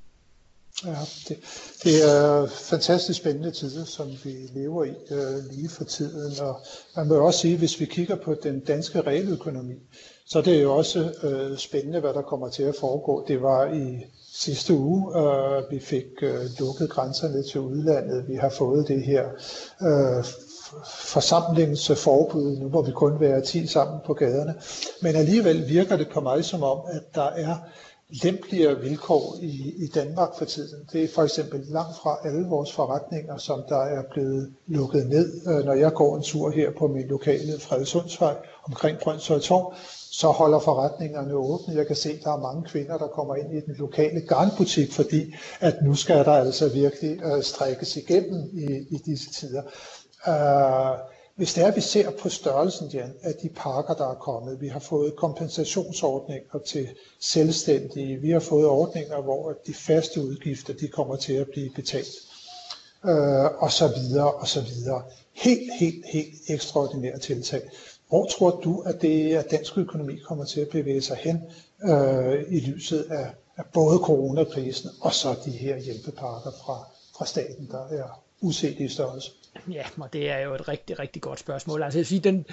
Ja, 0.85 0.95
det, 1.27 1.37
det 1.83 2.03
er 2.11 2.47
fantastisk 2.47 3.19
spændende 3.19 3.51
tider, 3.51 3.85
som 3.85 4.07
vi 4.23 4.29
lever 4.53 4.83
i 4.83 4.93
øh, 5.11 5.45
lige 5.51 5.69
for 5.69 5.83
tiden. 5.83 6.39
Og 6.41 6.61
man 6.95 7.07
må 7.07 7.15
også 7.15 7.39
sige, 7.39 7.57
hvis 7.57 7.79
vi 7.79 7.85
kigger 7.85 8.15
på 8.15 8.35
den 8.43 8.59
danske 8.59 9.01
realøkonomi, 9.01 9.75
så 10.25 10.41
det 10.41 10.57
er 10.57 10.61
jo 10.61 10.75
også 10.75 11.13
øh, 11.23 11.57
spændende, 11.57 11.99
hvad 11.99 12.13
der 12.13 12.21
kommer 12.21 12.49
til 12.49 12.63
at 12.63 12.75
foregå. 12.79 13.25
Det 13.27 13.41
var 13.41 13.73
i 13.73 14.05
sidste 14.33 14.73
uge, 14.73 15.17
øh, 15.21 15.71
vi 15.71 15.79
fik 15.79 16.05
øh, 16.21 16.45
lukket 16.59 16.89
grænserne 16.89 17.43
til 17.43 17.59
udlandet. 17.59 18.27
Vi 18.27 18.35
har 18.35 18.49
fået 18.49 18.87
det 18.87 19.03
her 19.03 19.25
øh, 19.81 20.23
forsamlingsforbud. 20.85 22.57
Nu 22.57 22.69
må 22.69 22.81
vi 22.81 22.91
kun 22.91 23.19
være 23.19 23.41
10 23.41 23.67
sammen 23.67 23.99
på 24.05 24.13
gaderne. 24.13 24.55
Men 25.01 25.15
alligevel 25.15 25.67
virker 25.69 25.97
det 25.97 26.09
på 26.09 26.21
mig 26.21 26.45
som 26.45 26.63
om, 26.63 26.79
at 26.91 27.15
der 27.15 27.29
er 27.29 27.55
lempeligere 28.09 28.79
vilkår 28.79 29.35
i, 29.41 29.73
i 29.77 29.87
Danmark 29.87 30.29
for 30.37 30.45
tiden. 30.45 30.87
Det 30.91 31.03
er 31.03 31.07
for 31.07 31.23
eksempel 31.23 31.59
langt 31.67 31.97
fra 31.97 32.17
alle 32.25 32.47
vores 32.47 32.71
forretninger, 32.73 33.37
som 33.37 33.63
der 33.69 33.77
er 33.77 34.03
blevet 34.11 34.53
lukket 34.67 35.07
ned. 35.07 35.41
Øh, 35.47 35.65
når 35.65 35.73
jeg 35.73 35.93
går 35.93 36.17
en 36.17 36.23
tur 36.23 36.51
her 36.51 36.71
på 36.79 36.87
min 36.87 37.07
lokale 37.07 37.59
Fredsundsvej 37.59 38.35
omkring 38.63 38.97
Brøndshøj 38.99 39.39
Torv, 39.39 39.73
så 40.11 40.27
holder 40.27 40.59
forretningerne 40.59 41.33
åbne. 41.33 41.75
Jeg 41.75 41.87
kan 41.87 41.95
se, 41.95 42.09
at 42.09 42.23
der 42.23 42.33
er 42.33 42.39
mange 42.39 42.63
kvinder, 42.63 42.97
der 42.97 43.07
kommer 43.07 43.35
ind 43.35 43.53
i 43.53 43.59
den 43.59 43.75
lokale 43.77 44.21
garnbutik, 44.21 44.91
fordi 44.93 45.33
at 45.59 45.75
nu 45.83 45.95
skal 45.95 46.25
der 46.25 46.31
altså 46.33 46.69
virkelig 46.69 47.19
øh, 47.23 47.43
strækkes 47.43 47.97
igennem 47.97 48.49
i, 48.53 48.65
i 48.89 48.97
disse 49.05 49.29
tider. 49.33 49.61
Øh, 50.27 51.18
hvis 51.39 51.53
det 51.53 51.63
er, 51.63 51.67
at 51.67 51.75
vi 51.75 51.81
ser 51.81 52.09
på 52.09 52.29
størrelsen 52.29 52.87
Jan, 52.87 53.13
af 53.21 53.33
de 53.33 53.49
pakker, 53.49 53.93
der 53.93 54.11
er 54.11 54.15
kommet, 54.15 54.61
vi 54.61 54.67
har 54.67 54.79
fået 54.79 55.15
kompensationsordninger 55.15 56.59
til 56.65 56.89
selvstændige, 57.19 58.17
vi 58.17 58.29
har 58.29 58.39
fået 58.39 58.65
ordninger, 58.67 59.21
hvor 59.21 59.53
de 59.67 59.73
faste 59.73 60.21
udgifter 60.21 60.73
de 60.73 60.87
kommer 60.87 61.15
til 61.15 61.33
at 61.33 61.47
blive 61.47 61.69
betalt, 61.75 62.07
øh, 63.05 63.45
og 63.63 63.71
så 63.71 63.87
videre, 63.87 64.33
og 64.33 64.47
så 64.47 64.61
videre. 64.61 65.03
Helt, 65.33 65.73
helt, 65.79 66.05
helt 66.13 66.35
ekstraordinære 66.49 67.19
tiltag. 67.19 67.61
Hvor 68.09 68.25
tror 68.25 68.59
du, 68.63 68.79
at 68.79 69.01
det 69.01 69.35
at 69.35 69.51
dansk 69.51 69.77
økonomi 69.77 70.15
kommer 70.17 70.45
til 70.45 70.61
at 70.61 70.69
bevæge 70.69 71.01
sig 71.01 71.17
hen 71.17 71.41
øh, 71.83 72.43
i 72.49 72.59
lyset 72.59 73.03
af, 73.11 73.27
af 73.57 73.63
både 73.73 73.97
coronakrisen 73.97 74.89
og 75.01 75.13
så 75.13 75.35
de 75.45 75.51
her 75.51 75.77
hjælpepakker 75.77 76.51
fra, 76.65 76.87
fra 77.17 77.25
staten, 77.25 77.67
der 77.71 77.87
er 77.87 78.23
uset 78.41 78.79
i 78.79 78.87
størrelse? 78.87 79.31
Ja, 79.71 79.83
og 79.97 80.13
det 80.13 80.29
er 80.29 80.39
jo 80.39 80.55
et 80.55 80.67
rigtig, 80.67 80.99
rigtig 80.99 81.21
godt 81.21 81.39
spørgsmål. 81.39 81.83
Altså, 81.83 81.99
jeg 81.99 82.05
sige, 82.05 82.19
den, 82.19 82.45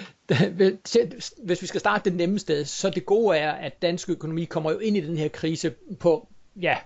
hvis 1.43 1.61
vi 1.61 1.67
skal 1.67 1.79
starte 1.79 2.09
det 2.09 2.17
nemme 2.17 2.39
sted, 2.39 2.65
så 2.65 2.89
det 2.89 3.05
gode 3.05 3.37
er, 3.37 3.51
at 3.51 3.81
dansk 3.81 4.09
økonomi 4.09 4.45
kommer 4.45 4.71
jo 4.71 4.77
ind 4.77 4.97
i 4.97 5.01
den 5.01 5.17
her 5.17 5.27
krise 5.27 5.73
på, 5.99 6.27
ja, 6.61 6.77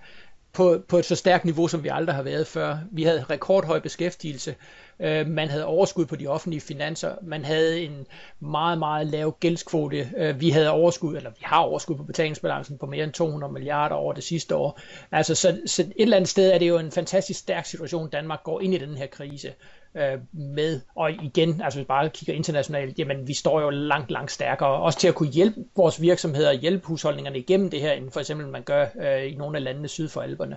på, 0.52 0.82
på 0.88 0.98
et 0.98 1.04
så 1.04 1.16
stærkt 1.16 1.44
niveau, 1.44 1.68
som 1.68 1.84
vi 1.84 1.88
aldrig 1.88 2.16
har 2.16 2.22
været 2.22 2.46
før. 2.46 2.78
Vi 2.90 3.02
havde 3.02 3.24
rekordhøj 3.30 3.80
beskæftigelse. 3.80 4.54
Øh, 5.00 5.26
man 5.26 5.48
havde 5.48 5.64
overskud 5.64 6.06
på 6.06 6.16
de 6.16 6.26
offentlige 6.26 6.60
finanser. 6.60 7.14
Man 7.22 7.44
havde 7.44 7.80
en 7.80 8.06
meget, 8.40 8.78
meget 8.78 9.06
lav 9.06 9.36
gældskvote. 9.40 10.10
Øh, 10.16 10.40
vi 10.40 10.50
havde 10.50 10.70
overskud, 10.70 11.16
eller 11.16 11.30
vi 11.30 11.40
har 11.42 11.58
overskud 11.58 11.96
på 11.96 12.02
betalingsbalancen 12.02 12.78
på 12.78 12.86
mere 12.86 13.04
end 13.04 13.12
200 13.12 13.52
milliarder 13.52 13.94
over 13.94 14.12
det 14.12 14.24
sidste 14.24 14.56
år. 14.56 14.80
Altså, 15.12 15.34
så, 15.34 15.60
så 15.66 15.82
et 15.82 15.92
eller 15.96 16.16
andet 16.16 16.28
sted 16.28 16.50
er 16.50 16.58
det 16.58 16.68
jo 16.68 16.78
en 16.78 16.92
fantastisk 16.92 17.40
stærk 17.40 17.66
situation, 17.66 18.10
Danmark 18.10 18.42
går 18.42 18.60
ind 18.60 18.74
i 18.74 18.78
den 18.78 18.96
her 18.96 19.06
krise 19.06 19.52
øh, 19.94 20.18
med. 20.32 20.80
Og 20.94 21.10
igen, 21.10 21.48
altså 21.48 21.78
hvis 21.78 21.84
vi 21.84 21.86
bare 21.86 22.10
kigger 22.10 22.34
internationalt, 22.34 22.98
jamen 22.98 23.28
vi 23.28 23.34
står 23.34 23.60
jo 23.60 23.70
langt, 23.70 24.10
langt 24.10 24.30
stærkere. 24.30 24.68
Også 24.68 24.98
til 24.98 25.08
at 25.08 25.14
kunne 25.14 25.28
hjælpe 25.28 25.64
vores 25.76 26.00
virksomheder, 26.00 26.52
hjælpe 26.52 26.86
husholdningerne 26.86 27.38
igennem 27.38 27.70
det 27.70 27.80
her, 27.80 27.92
end 27.92 28.10
for 28.10 28.20
eksempel 28.20 28.48
man 28.48 28.62
gør 28.62 28.86
øh, 29.02 29.32
i 29.32 29.34
nogle 29.34 29.56
af 29.56 29.64
landene 29.64 29.88
syd 29.88 30.08
for 30.08 30.20
Alperne. 30.20 30.56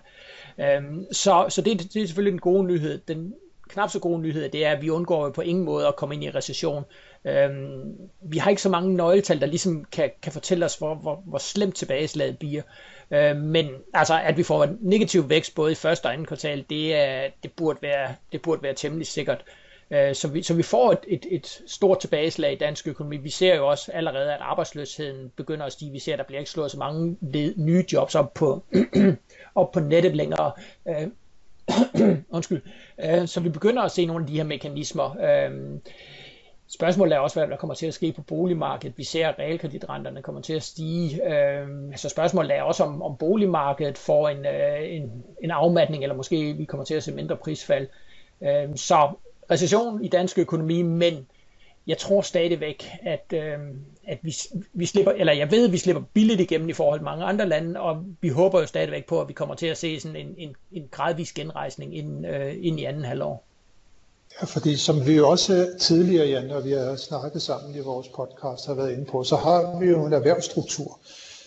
Øh, 0.59 0.81
så 1.11 1.45
så 1.49 1.61
det, 1.61 1.93
det 1.93 2.01
er 2.01 2.07
selvfølgelig 2.07 2.33
en 2.33 2.39
god 2.39 2.65
nyhed. 2.65 3.01
Den 3.07 3.33
knap 3.69 3.89
så 3.89 3.99
gode 3.99 4.21
nyhed, 4.21 4.49
det 4.49 4.65
er, 4.65 4.71
at 4.71 4.81
vi 4.81 4.89
undgår 4.89 5.29
på 5.29 5.41
ingen 5.41 5.65
måde 5.65 5.87
at 5.87 5.95
komme 5.95 6.15
ind 6.15 6.23
i 6.23 6.29
recession. 6.29 6.83
Øhm, 7.25 7.97
vi 8.21 8.37
har 8.37 8.49
ikke 8.49 8.61
så 8.61 8.69
mange 8.69 8.93
nøgletal, 8.93 9.41
der 9.41 9.45
ligesom 9.45 9.85
kan, 9.91 10.11
kan 10.21 10.31
fortælle 10.31 10.65
os, 10.65 10.75
hvor, 10.75 10.95
hvor, 10.95 11.23
hvor 11.25 11.37
slemt 11.37 11.75
tilbageslaget 11.75 12.39
bliver. 12.39 12.61
Øh, 13.11 13.37
men 13.37 13.69
altså, 13.93 14.21
at 14.23 14.37
vi 14.37 14.43
får 14.43 14.63
en 14.63 14.77
negativ 14.81 15.29
vækst 15.29 15.55
både 15.55 15.71
i 15.71 15.75
første 15.75 16.05
og 16.05 16.13
anden 16.13 16.27
kvartal, 16.27 16.65
det, 16.69 16.95
er, 16.95 17.29
det, 17.43 17.51
burde, 17.51 17.79
være, 17.81 18.15
det 18.31 18.41
burde 18.41 18.63
være 18.63 18.73
temmelig 18.73 19.07
sikkert. 19.07 19.43
Øh, 19.91 20.15
så, 20.15 20.27
vi, 20.27 20.43
så 20.43 20.53
vi 20.53 20.63
får 20.63 20.91
et, 20.91 20.99
et, 21.07 21.25
et 21.31 21.61
stort 21.67 21.99
tilbageslag 21.99 22.53
i 22.53 22.57
dansk 22.57 22.87
økonomi. 22.87 23.17
Vi 23.17 23.29
ser 23.29 23.55
jo 23.55 23.67
også 23.67 23.91
allerede, 23.91 24.33
at 24.33 24.41
arbejdsløsheden 24.41 25.31
begynder 25.35 25.65
at 25.65 25.73
stige. 25.73 25.91
Vi 25.91 25.99
ser, 25.99 26.13
at 26.13 26.19
der 26.19 26.25
bliver 26.25 26.39
ikke 26.39 26.51
slået 26.51 26.71
så 26.71 26.77
mange 26.77 27.17
nye 27.57 27.85
jobs 27.93 28.15
op 28.15 28.33
på, 28.33 28.63
op 29.55 29.71
på 29.71 29.79
nettet 29.79 30.15
længere. 30.15 30.51
Øh, 30.89 31.07
undskyld. 32.35 32.61
Øh, 33.03 33.27
så 33.27 33.39
vi 33.39 33.49
begynder 33.49 33.81
at 33.81 33.91
se 33.91 34.05
nogle 34.05 34.23
af 34.23 34.27
de 34.27 34.37
her 34.37 34.43
mekanismer. 34.43 35.15
Øh, 35.21 35.79
Spørgsmålet 36.67 37.15
er 37.15 37.19
også, 37.19 37.39
hvad 37.39 37.47
der 37.47 37.57
kommer 37.57 37.73
til 37.73 37.87
at 37.87 37.93
ske 37.93 38.11
på 38.11 38.21
boligmarkedet. 38.21 38.97
Vi 38.97 39.03
ser, 39.03 39.27
at 39.27 39.39
realkreditrenterne 39.39 40.21
kommer 40.21 40.41
til 40.41 40.53
at 40.53 40.63
stige. 40.63 41.33
Øh, 41.33 41.67
så 41.95 42.09
spørgsmålet 42.09 42.55
er 42.55 42.61
også, 42.61 42.83
om, 42.83 43.01
om 43.01 43.17
boligmarkedet 43.17 43.97
får 43.97 44.29
en, 44.29 44.45
øh, 44.45 44.95
en, 44.95 45.23
en 45.43 45.51
afmatning, 45.51 46.03
eller 46.03 46.15
måske 46.15 46.53
vi 46.53 46.65
kommer 46.65 46.85
til 46.85 46.93
at 46.93 47.03
se 47.03 47.11
mindre 47.11 47.37
prisfald. 47.37 47.87
Øh, 48.41 48.75
så 48.75 49.09
recession 49.51 50.03
i 50.03 50.07
dansk 50.07 50.39
økonomi, 50.39 50.81
men 50.81 51.27
jeg 51.87 51.97
tror 51.97 52.21
stadigvæk, 52.21 52.89
at, 53.03 53.33
øh, 53.33 53.59
at 54.07 54.19
vi, 54.21 54.35
vi 54.73 54.85
slipper, 54.85 55.11
eller 55.11 55.33
jeg 55.33 55.51
ved, 55.51 55.65
at 55.65 55.71
vi 55.71 55.77
slipper 55.77 56.03
billigt 56.13 56.41
igennem 56.41 56.69
i 56.69 56.73
forhold 56.73 56.99
til 56.99 57.03
mange 57.03 57.25
andre 57.25 57.49
lande, 57.49 57.79
og 57.79 58.05
vi 58.21 58.29
håber 58.29 58.59
jo 58.59 58.65
stadigvæk 58.65 59.05
på, 59.05 59.21
at 59.21 59.27
vi 59.27 59.33
kommer 59.33 59.55
til 59.55 59.67
at 59.67 59.77
se 59.77 59.99
sådan 59.99 60.15
en, 60.15 60.35
en, 60.37 60.55
en 60.71 60.87
gradvis 60.91 61.33
genrejsning 61.33 61.97
ind, 61.97 62.27
øh, 62.27 62.55
ind 62.61 62.79
i 62.79 62.83
anden 62.83 63.05
halvår. 63.05 63.43
Ja, 64.41 64.45
fordi 64.45 64.75
som 64.75 65.07
vi 65.07 65.13
jo 65.13 65.29
også 65.29 65.69
tidligere, 65.79 66.27
Jan, 66.27 66.45
når 66.45 66.59
vi 66.59 66.71
har 66.71 66.95
snakket 66.95 67.41
sammen 67.41 67.75
i 67.75 67.79
vores 67.79 68.07
podcast, 68.07 68.65
har 68.65 68.73
været 68.73 68.91
inde 68.91 69.05
på, 69.05 69.23
så 69.23 69.35
har 69.35 69.79
vi 69.79 69.85
jo 69.85 70.05
en 70.05 70.13
erhvervsstruktur, 70.13 70.99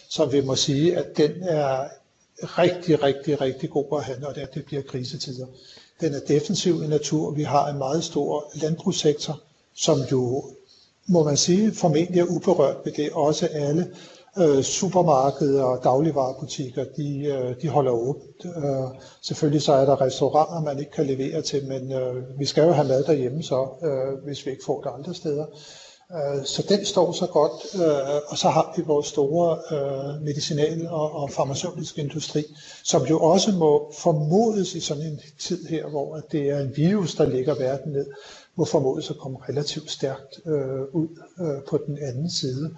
som 0.09 0.33
vi 0.33 0.40
må 0.40 0.54
sige, 0.54 0.97
at 0.97 1.16
den 1.16 1.42
er 1.42 1.88
rigtig, 2.42 3.02
rigtig, 3.02 3.40
rigtig 3.40 3.71
god 3.71 3.99
at 3.99 4.04
have, 4.04 4.21
når 4.21 4.33
det, 4.33 4.54
det 4.54 4.64
bliver 4.64 4.83
krisetider. 4.83 5.47
Den 6.00 6.14
er 6.14 6.21
defensiv 6.28 6.83
i 6.85 6.87
natur. 6.87 7.30
Vi 7.30 7.42
har 7.42 7.68
en 7.68 7.78
meget 7.78 8.04
stor 8.04 8.50
landbrugssektor, 8.54 9.40
som 9.78 9.99
jo, 10.12 10.44
må 11.06 11.25
man 11.25 11.37
sige, 11.37 11.75
formentlig 11.75 12.20
er 12.20 12.25
uberørt 12.25 12.76
ved 12.85 12.92
det. 12.92 13.11
Også 13.12 13.47
alle 13.47 13.90
øh, 14.38 14.62
supermarkeder 14.62 15.62
og 15.62 15.85
dagligvarerbutikker, 15.85 16.85
de, 16.97 17.25
øh, 17.25 17.62
de 17.62 17.68
holder 17.68 17.92
åbent. 17.92 18.44
Øh, 18.44 19.00
selvfølgelig 19.23 19.62
så 19.62 19.73
er 19.73 19.85
der 19.85 20.00
restauranter, 20.00 20.61
man 20.61 20.78
ikke 20.78 20.90
kan 20.90 21.06
levere 21.06 21.42
til, 21.42 21.66
men 21.66 21.92
øh, 21.92 22.38
vi 22.38 22.47
skal 22.47 22.64
jo 22.64 22.73
have 22.73 22.88
mad 22.88 23.04
derhjemme 23.04 23.42
så, 23.42 23.68
øh, 23.82 24.25
hvis 24.25 24.47
vi 24.47 24.50
ikke 24.50 24.64
får 24.66 24.80
det 24.80 24.90
andre 24.99 25.14
steder. 25.14 25.47
Øh, 26.12 26.44
så 26.44 26.62
den 26.68 26.85
står 26.85 27.12
så 27.12 27.26
godt, 27.26 27.82
øh, 27.85 28.20
og 28.28 28.38
så 28.38 28.49
har 28.49 28.75
vi 28.76 28.82
vores 28.87 29.06
store 29.06 29.58
øh, 29.73 30.23
medicinal- 30.23 30.88
og, 30.88 31.12
og 31.12 31.30
farmaceutiske 31.30 32.00
industri, 32.00 32.44
som 32.85 33.02
jo 33.06 33.18
også 33.20 33.52
må 33.52 33.92
formodes 33.99 34.75
i 34.75 34.80
sådan 34.80 35.02
en 35.02 35.20
tid 35.38 35.66
her, 35.66 35.87
hvor 35.87 36.16
at 36.16 36.23
det 36.32 36.50
er 36.50 36.58
en 36.58 36.76
virus, 36.76 37.14
der 37.14 37.28
ligger 37.28 37.54
verden 37.54 37.92
ned, 37.92 38.06
må 38.58 38.64
formodes 38.64 39.10
at 39.10 39.18
komme 39.18 39.38
relativt 39.48 39.90
stærkt 39.90 40.40
øh, 40.46 40.82
ud 40.92 41.08
øh, 41.40 41.62
på 41.68 41.78
den 41.86 41.98
anden 41.98 42.30
side. 42.30 42.74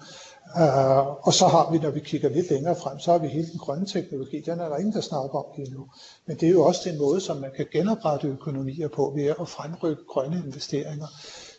Uh, 0.55 1.27
og 1.27 1.33
så 1.33 1.47
har 1.47 1.71
vi, 1.71 1.77
når 1.77 1.89
vi 1.89 1.99
kigger 1.99 2.29
lidt 2.29 2.49
længere 2.49 2.75
frem, 2.75 2.99
så 2.99 3.11
har 3.11 3.17
vi 3.17 3.27
hele 3.27 3.47
den 3.51 3.59
grønne 3.59 3.85
teknologi. 3.85 4.39
Den 4.39 4.59
er 4.59 4.69
der 4.69 4.77
ingen, 4.77 4.93
der 4.93 5.01
snakker 5.01 5.39
om 5.39 5.45
lige 5.57 5.73
nu. 5.73 5.87
Men 6.25 6.37
det 6.37 6.47
er 6.47 6.51
jo 6.51 6.63
også 6.63 6.89
den 6.89 6.97
måde, 6.97 7.21
som 7.21 7.37
man 7.37 7.51
kan 7.55 7.65
genoprette 7.71 8.27
økonomier 8.27 8.87
på 8.87 9.13
ved 9.15 9.25
at 9.25 9.47
fremrykke 9.49 10.03
grønne 10.09 10.43
investeringer. 10.45 11.07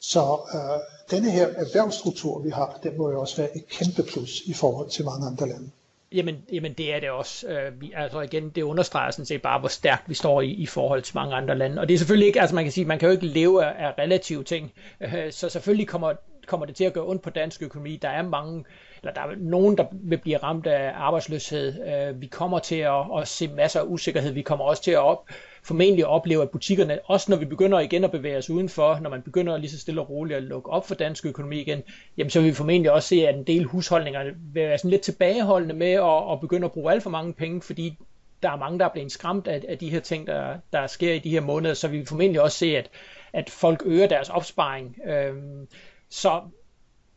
Så 0.01 0.23
uh, 0.55 1.17
denne 1.17 1.31
her 1.31 1.47
erhvervsstruktur, 1.47 2.43
vi 2.43 2.51
har, 2.51 2.79
den 2.83 2.99
må 2.99 3.11
jo 3.11 3.21
også 3.21 3.37
være 3.37 3.57
et 3.57 3.69
kæmpe 3.69 4.03
plus 4.03 4.41
i 4.47 4.53
forhold 4.53 4.91
til 4.91 5.05
mange 5.05 5.27
andre 5.27 5.49
lande. 5.49 5.71
Jamen, 6.15 6.45
jamen 6.53 6.73
det 6.73 6.95
er 6.95 7.01
det 7.01 7.11
også. 7.11 7.49
Øh, 7.49 7.81
vi, 7.81 7.93
altså 7.97 8.21
igen, 8.21 8.51
det 8.51 8.63
understreger 8.63 9.11
sådan 9.11 9.27
set 9.27 9.43
bare, 9.43 9.59
hvor 9.59 9.69
stærkt 9.69 10.09
vi 10.09 10.15
står 10.15 10.41
i, 10.41 10.51
i 10.51 10.67
forhold 10.67 11.03
til 11.03 11.17
mange 11.17 11.35
andre 11.35 11.59
lande. 11.59 11.81
Og 11.81 11.89
det 11.89 11.95
er 11.95 11.99
selvfølgelig 11.99 12.27
ikke, 12.27 12.41
altså 12.41 12.55
man 12.55 12.65
kan 12.65 12.73
sige, 12.73 12.85
man 12.85 12.99
kan 12.99 13.07
jo 13.07 13.13
ikke 13.13 13.27
leve 13.27 13.65
af, 13.65 13.87
af 13.89 13.95
relative 13.99 14.45
ting. 14.45 14.73
Øh, 15.01 15.33
så 15.33 15.49
selvfølgelig 15.49 15.89
kommer 15.89 16.13
kommer 16.47 16.67
det 16.67 16.77
til 16.77 16.85
at 16.85 16.93
gøre 16.93 17.07
ondt 17.07 17.23
på 17.23 17.31
dansk 17.31 17.63
økonomi. 17.63 17.97
Der 17.97 18.09
er 18.09 18.23
mange, 18.23 18.65
eller 19.03 19.15
der 19.15 19.21
er 19.21 19.35
nogen, 19.39 19.77
der 19.77 19.85
vil 19.93 20.19
blive 20.19 20.37
ramt 20.37 20.67
af 20.67 20.93
arbejdsløshed. 20.95 21.87
Øh, 21.87 22.21
vi 22.21 22.27
kommer 22.27 22.59
til 22.59 22.77
at, 22.77 23.05
at 23.19 23.29
se 23.29 23.49
masser 23.49 23.81
af 23.81 23.85
usikkerhed. 23.87 24.33
Vi 24.33 24.43
kommer 24.43 24.65
også 24.65 24.83
til 24.83 24.91
at 24.91 24.99
op, 24.99 25.29
formentlig 25.63 26.07
opleve, 26.07 26.43
at 26.43 26.51
butikkerne, 26.51 26.99
også 27.05 27.31
når 27.31 27.37
vi 27.37 27.45
begynder 27.45 27.81
igen 27.81 28.05
at 28.05 28.11
bevæge 28.11 28.37
os 28.37 28.51
udenfor, 28.51 28.99
når 29.03 29.11
man 29.11 29.23
begynder 29.23 29.59
lige 29.59 29.71
så 29.71 29.79
stille 29.79 30.01
og 30.01 30.11
roligt 30.11 30.37
at 30.37 30.43
lukke 30.43 30.71
op 30.71 30.89
for 30.89 30.95
dansk 30.95 31.27
økonomi 31.27 31.61
igen, 31.61 31.83
jamen 32.17 32.31
så 32.31 32.41
vil 32.41 32.49
vi 32.49 32.55
formentlig 32.55 32.93
også 32.93 33.09
se, 33.09 33.29
at 33.29 33.35
en 33.35 33.45
del 33.45 33.65
husholdninger 33.65 34.25
vil 34.25 34.35
være 34.55 34.79
sådan 34.79 34.91
lidt 34.91 35.03
tilbageholdende 35.03 35.75
med 35.75 35.93
at, 35.93 36.33
at 36.33 36.41
begynde 36.41 36.65
at 36.65 36.73
bruge 36.73 36.93
alt 36.93 37.03
for 37.03 37.11
mange 37.11 37.33
penge, 37.33 37.63
fordi 37.63 37.99
der 38.43 38.51
er 38.51 38.57
mange, 38.57 38.79
der 38.79 38.85
er 38.85 38.93
blevet 38.93 39.13
skræmt 39.13 39.47
af, 39.47 39.65
af 39.69 39.79
de 39.79 39.91
her 39.91 40.01
ting, 40.01 40.27
der, 40.27 40.57
der 40.73 40.87
sker 40.87 41.13
i 41.13 41.19
de 41.19 41.31
her 41.31 41.41
måneder, 41.41 41.75
så 41.75 41.89
vi 41.89 41.97
vil 41.97 42.07
formentlig 42.07 42.41
også 42.41 42.59
se, 42.59 42.77
at, 42.77 42.91
at 43.33 43.51
folk 43.51 43.83
øger 43.85 44.07
deres 44.07 44.31
opsparing. 44.31 44.97
Øhm, 45.07 45.69
så 46.11 46.41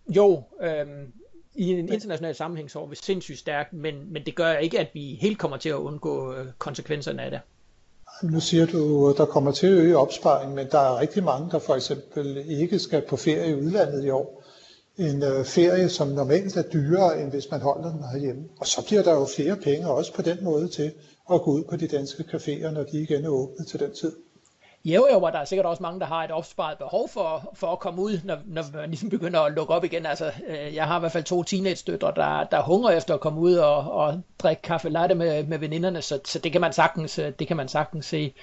jo, 0.09 0.43
øhm, 0.61 1.13
i 1.55 1.71
en 1.71 1.89
international 1.89 2.35
sammenhæng 2.35 2.71
så 2.71 2.79
er 2.79 2.85
vi 2.85 2.95
sindssygt 2.95 3.39
stærkt, 3.39 3.73
men, 3.73 4.13
men 4.13 4.25
det 4.25 4.35
gør 4.35 4.53
ikke, 4.53 4.79
at 4.79 4.87
vi 4.93 5.17
helt 5.21 5.37
kommer 5.39 5.57
til 5.57 5.69
at 5.69 5.75
undgå 5.75 6.33
øh, 6.33 6.45
konsekvenserne 6.57 7.21
af 7.21 7.31
det. 7.31 7.39
Nu 8.23 8.39
siger 8.39 8.65
du, 8.65 9.09
at 9.09 9.17
der 9.17 9.25
kommer 9.25 9.51
til 9.51 9.67
at 9.67 9.73
øge 9.73 9.97
opsparing, 9.97 10.53
men 10.53 10.67
der 10.71 10.79
er 10.79 10.99
rigtig 10.99 11.23
mange, 11.23 11.51
der 11.51 11.59
for 11.59 11.75
eksempel 11.75 12.43
ikke 12.47 12.79
skal 12.79 13.01
på 13.09 13.17
ferie 13.17 13.49
i 13.51 13.55
udlandet 13.55 14.05
i 14.05 14.09
år. 14.09 14.43
En 14.97 15.23
øh, 15.23 15.45
ferie, 15.45 15.89
som 15.89 16.07
normalt 16.07 16.57
er 16.57 16.63
dyrere, 16.73 17.21
end 17.21 17.29
hvis 17.29 17.51
man 17.51 17.61
holder 17.61 17.91
den 17.91 18.03
herhjemme. 18.11 18.43
Og 18.59 18.67
så 18.67 18.85
bliver 18.85 19.03
der 19.03 19.13
jo 19.13 19.27
flere 19.35 19.55
penge 19.55 19.87
også 19.89 20.13
på 20.13 20.21
den 20.21 20.43
måde 20.43 20.67
til 20.67 20.91
at 21.33 21.41
gå 21.41 21.51
ud 21.51 21.63
på 21.63 21.75
de 21.75 21.87
danske 21.87 22.23
caféer, 22.23 22.69
når 22.71 22.83
de 22.83 23.01
igen 23.01 23.25
er 23.25 23.29
åbne 23.29 23.65
til 23.65 23.79
den 23.79 23.93
tid. 23.93 24.11
Jo, 24.85 25.07
jo, 25.11 25.21
og 25.21 25.33
der 25.33 25.39
er 25.39 25.45
sikkert 25.45 25.65
også 25.65 25.83
mange, 25.83 25.99
der 25.99 26.05
har 26.05 26.23
et 26.23 26.31
opsparet 26.31 26.77
behov 26.77 27.09
for, 27.09 27.53
for 27.53 27.67
at 27.67 27.79
komme 27.79 28.01
ud, 28.01 28.19
når, 28.23 28.37
når 28.45 28.63
man 28.73 28.89
ligesom 28.89 29.09
begynder 29.09 29.39
at 29.39 29.53
lukke 29.53 29.73
op 29.73 29.83
igen. 29.83 30.05
Altså, 30.05 30.31
øh, 30.47 30.75
jeg 30.75 30.87
har 30.87 30.97
i 30.97 30.99
hvert 30.99 31.11
fald 31.11 31.23
to 31.23 31.43
teenage-døtre, 31.43 32.13
der, 32.15 32.43
der 32.43 32.61
hungrer 32.61 32.91
efter 32.91 33.13
at 33.13 33.19
komme 33.19 33.39
ud 33.39 33.55
og, 33.55 33.91
og 33.91 34.21
drikke 34.39 34.61
kaffe 34.61 34.89
latte 34.89 35.15
med, 35.15 35.43
med 35.43 35.57
veninderne, 35.57 36.01
så, 36.01 36.19
så 36.25 36.39
det, 36.39 36.51
kan 36.51 36.61
man 36.61 36.73
sagtens, 36.73 37.19
øh, 37.19 37.33
det 37.39 37.47
kan 37.47 37.57
man 37.57 37.67
sagtens 37.67 38.05
se. 38.05 38.33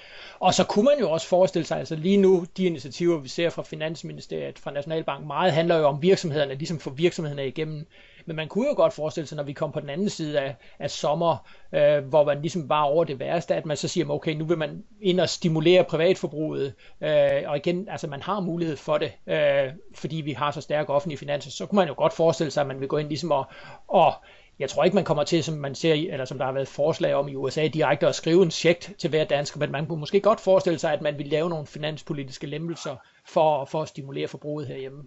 Og 0.41 0.55
så 0.55 0.65
kunne 0.65 0.85
man 0.85 0.99
jo 1.01 1.11
også 1.11 1.27
forestille 1.27 1.67
sig, 1.67 1.79
altså 1.79 1.97
lige 1.97 2.17
nu, 2.17 2.47
de 2.57 2.65
initiativer, 2.65 3.19
vi 3.19 3.29
ser 3.29 3.51
fra 3.51 3.63
Finansministeriet, 3.63 4.59
fra 4.59 4.71
Nationalbank, 4.71 5.27
meget 5.27 5.53
handler 5.53 5.77
jo 5.77 5.87
om 5.87 6.03
virksomhederne, 6.03 6.55
ligesom 6.55 6.79
for 6.79 6.91
virksomhederne 6.91 7.47
igennem 7.47 7.87
men 8.27 8.37
man 8.37 8.49
kunne 8.49 8.69
jo 8.69 8.75
godt 8.77 8.93
forestille 8.93 9.27
sig, 9.27 9.37
når 9.37 9.43
vi 9.43 9.53
kom 9.53 9.73
på 9.73 9.81
den 9.81 9.91
anden 9.91 10.09
side 10.09 10.41
af, 10.41 10.57
af 10.79 10.91
sommer, 10.91 11.49
øh, 11.73 12.05
hvor 12.05 12.25
man 12.25 12.41
ligesom 12.41 12.69
bare 12.69 12.87
over 12.87 13.05
det 13.05 13.19
værste, 13.19 13.55
at 13.55 13.67
man 13.67 13.77
så 13.77 13.89
siger, 13.89 14.11
okay, 14.11 14.35
nu 14.35 14.45
vil 14.45 14.59
man 14.59 14.85
ind 15.01 15.21
og 15.21 15.29
stimulere 15.29 15.85
privatforbruget, 15.85 16.75
øh, 17.01 17.43
og 17.47 17.57
igen, 17.57 17.89
altså 17.89 18.07
man 18.07 18.23
har 18.23 18.41
mulighed 18.41 18.77
for 18.77 18.99
det, 18.99 19.13
øh, 19.27 19.73
fordi 19.95 20.17
vi 20.17 20.33
har 20.33 20.51
så 20.51 20.61
stærke 20.61 20.93
offentlige 20.93 21.19
finanser, 21.19 21.51
så 21.51 21.67
kunne 21.67 21.77
man 21.77 21.89
jo 21.89 21.95
godt 21.97 22.13
forestille 22.13 22.51
sig, 22.51 22.61
at 22.61 22.67
man 22.67 22.81
vil 22.81 22.89
gå 22.89 22.97
ind 22.97 23.09
ligesom 23.09 23.31
og, 23.31 23.45
og 23.89 24.15
jeg 24.59 24.71
tror 24.71 24.85
ikke, 24.85 24.95
man 24.95 25.05
kommer 25.05 25.25
til, 25.25 25.45
som 25.45 25.55
man 25.55 25.75
ser, 25.75 25.95
eller 25.95 26.25
som 26.25 26.39
der 26.39 26.45
har 26.45 26.53
været 26.53 26.69
forslag 26.69 27.15
om 27.15 27.29
i 27.29 27.35
USA, 27.35 27.67
direkte 27.67 28.07
at 28.07 28.15
skrive 28.15 28.43
en 28.43 28.51
check 28.51 28.99
til 28.99 29.11
hver 29.11 29.25
dansker, 29.25 29.61
men 29.61 29.73
man 29.73 29.87
kunne 29.87 30.01
måske 30.01 30.21
godt 30.21 30.41
forestille 30.41 30.79
sig, 30.79 30.93
at 30.93 31.03
man 31.03 31.19
vil 31.19 31.27
lave 31.27 31.49
nogle 31.49 31.67
finanspolitiske 31.67 32.47
lempelser 32.47 32.97
for, 33.25 33.65
for 33.65 33.83
at 33.83 33.89
stimulere 33.89 34.29
forbruget 34.29 34.67
herhjemme. 34.67 35.03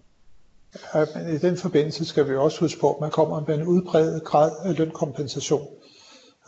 Men 1.14 1.34
i 1.34 1.38
den 1.38 1.56
forbindelse 1.56 2.04
skal 2.04 2.28
vi 2.28 2.36
også 2.36 2.60
huske 2.60 2.80
på, 2.80 2.92
at 2.92 3.00
man 3.00 3.10
kommer 3.10 3.42
med 3.46 3.54
en 3.54 3.66
udbredt 3.66 4.24
grad 4.24 4.50
af 4.64 4.78
lønkompensation. 4.78 5.66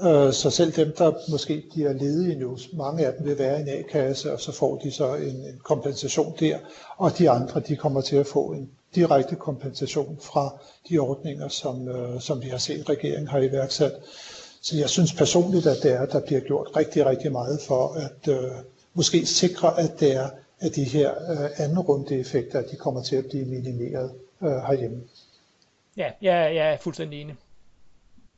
Øh, 0.00 0.32
så 0.32 0.50
selv 0.50 0.72
dem, 0.72 0.94
der 0.98 1.12
måske 1.30 1.64
bliver 1.72 1.92
ledige 1.92 2.38
nu, 2.38 2.58
mange 2.72 3.06
af 3.06 3.12
dem 3.18 3.26
vil 3.26 3.38
være 3.38 3.58
i 3.58 3.62
en 3.62 3.68
A-kasse, 3.68 4.32
og 4.32 4.40
så 4.40 4.52
får 4.52 4.76
de 4.76 4.90
så 4.90 5.14
en, 5.14 5.36
en 5.36 5.60
kompensation 5.64 6.34
der, 6.40 6.58
og 6.96 7.18
de 7.18 7.30
andre, 7.30 7.60
de 7.60 7.76
kommer 7.76 8.00
til 8.00 8.16
at 8.16 8.26
få 8.26 8.44
en 8.44 8.70
direkte 8.94 9.36
kompensation 9.36 10.18
fra 10.22 10.58
de 10.88 10.98
ordninger, 10.98 11.48
som, 11.48 11.88
øh, 11.88 12.20
som 12.20 12.42
vi 12.42 12.48
har 12.48 12.58
set, 12.58 12.88
regeringen 12.88 13.28
har 13.28 13.38
iværksat. 13.38 13.92
Så 14.62 14.76
jeg 14.76 14.88
synes 14.88 15.12
personligt, 15.12 15.66
at 15.66 15.82
det 15.82 15.92
er, 15.92 16.06
der 16.06 16.20
bliver 16.20 16.40
gjort 16.40 16.68
rigtig, 16.76 17.06
rigtig 17.06 17.32
meget 17.32 17.60
for 17.60 17.88
at 17.92 18.28
øh, 18.34 18.50
måske 18.94 19.26
sikre, 19.26 19.80
at 19.80 20.00
det 20.00 20.12
er 20.16 20.28
at 20.60 20.76
de 20.76 20.84
her 20.84 21.10
øh, 21.30 21.50
anden 21.56 21.78
runde 21.78 22.18
effekter, 22.18 22.62
de 22.62 22.76
kommer 22.76 23.02
til 23.02 23.16
at 23.16 23.26
blive 23.26 23.44
minimeret 23.44 24.12
øh, 24.42 24.50
herhjemme. 24.50 25.02
Ja, 25.96 26.10
jeg, 26.22 26.54
jeg 26.54 26.72
er 26.72 26.76
fuldstændig 26.76 27.20
enig. 27.20 27.36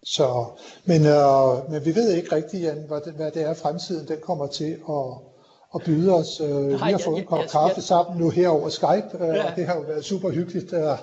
Så, 0.03 0.45
men, 0.85 1.07
øh, 1.07 1.71
men 1.71 1.85
vi 1.85 1.95
ved 1.95 2.13
ikke 2.13 2.37
rigtigt, 2.37 2.63
Jan, 2.63 2.85
hvad 2.89 3.01
det, 3.01 3.13
hvad 3.13 3.31
det 3.31 3.43
er 3.43 3.55
fremtiden, 3.55 4.09
den 4.09 4.17
kommer 4.23 4.47
til 4.47 4.79
at, 4.89 5.05
at 5.75 5.81
byde 5.85 6.15
os. 6.15 6.41
Øh, 6.41 6.49
Nej, 6.49 6.87
vi 6.87 6.93
har 6.93 6.99
fået 7.05 7.19
en 7.19 7.27
kop 7.27 7.45
kaffe 7.53 7.75
jeg, 7.77 7.85
sammen 7.85 8.21
nu 8.21 8.31
her 8.31 8.49
over 8.49 8.69
Skype, 8.69 9.25
øh, 9.25 9.37
ja. 9.37 9.51
og 9.51 9.57
det 9.57 9.67
har 9.67 9.75
jo 9.75 9.81
været 9.81 10.05
super 10.05 10.31
hyggeligt. 10.31 10.73
Øh, 10.73 10.99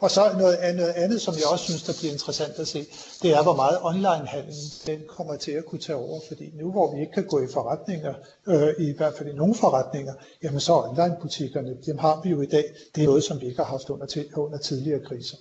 og 0.00 0.10
så 0.10 0.20
noget 0.38 0.56
andet, 0.56 0.88
andet, 0.88 1.20
som 1.20 1.34
jeg 1.34 1.46
også 1.52 1.64
synes, 1.64 1.82
der 1.82 1.92
bliver 1.98 2.12
interessant 2.12 2.58
at 2.58 2.68
se, 2.68 2.86
det 3.22 3.30
er, 3.30 3.42
hvor 3.42 3.56
meget 3.56 3.78
onlinehandlen 3.82 4.54
den 4.86 5.00
kommer 5.08 5.36
til 5.36 5.52
at 5.52 5.64
kunne 5.64 5.78
tage 5.78 5.96
over. 5.96 6.20
Fordi 6.28 6.50
nu, 6.54 6.70
hvor 6.70 6.94
vi 6.94 7.00
ikke 7.00 7.12
kan 7.12 7.26
gå 7.26 7.42
i 7.42 7.46
forretninger, 7.52 8.14
øh, 8.46 8.74
i 8.78 8.94
hvert 8.96 9.14
fald 9.18 9.28
i 9.28 9.36
nogle 9.36 9.54
forretninger, 9.54 10.14
jamen 10.42 10.60
så 10.60 10.72
onlinebutikkerne, 10.72 11.76
dem 11.86 11.98
har 11.98 12.20
vi 12.24 12.30
jo 12.30 12.40
i 12.40 12.46
dag. 12.46 12.64
Det 12.94 13.02
er 13.02 13.06
noget, 13.06 13.24
som 13.24 13.40
vi 13.40 13.46
ikke 13.46 13.58
har 13.58 13.70
haft 13.70 13.90
under, 13.90 14.06
til, 14.06 14.26
under 14.34 14.58
tidligere 14.58 15.00
kriser. 15.04 15.36